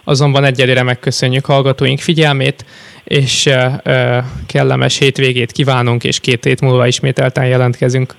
Azonban 0.05 0.45
egyelőre 0.45 0.83
megköszönjük 0.83 1.45
hallgatóink 1.45 1.99
figyelmét, 1.99 2.65
és 3.05 3.51
kellemes 4.47 4.99
hétvégét 4.99 5.53
kívánunk, 5.53 6.05
és 6.05 6.21
két 6.21 6.45
hét 6.45 6.61
múlva 6.61 6.87
ismételten 6.87 7.47
jelentkezünk. 7.47 8.15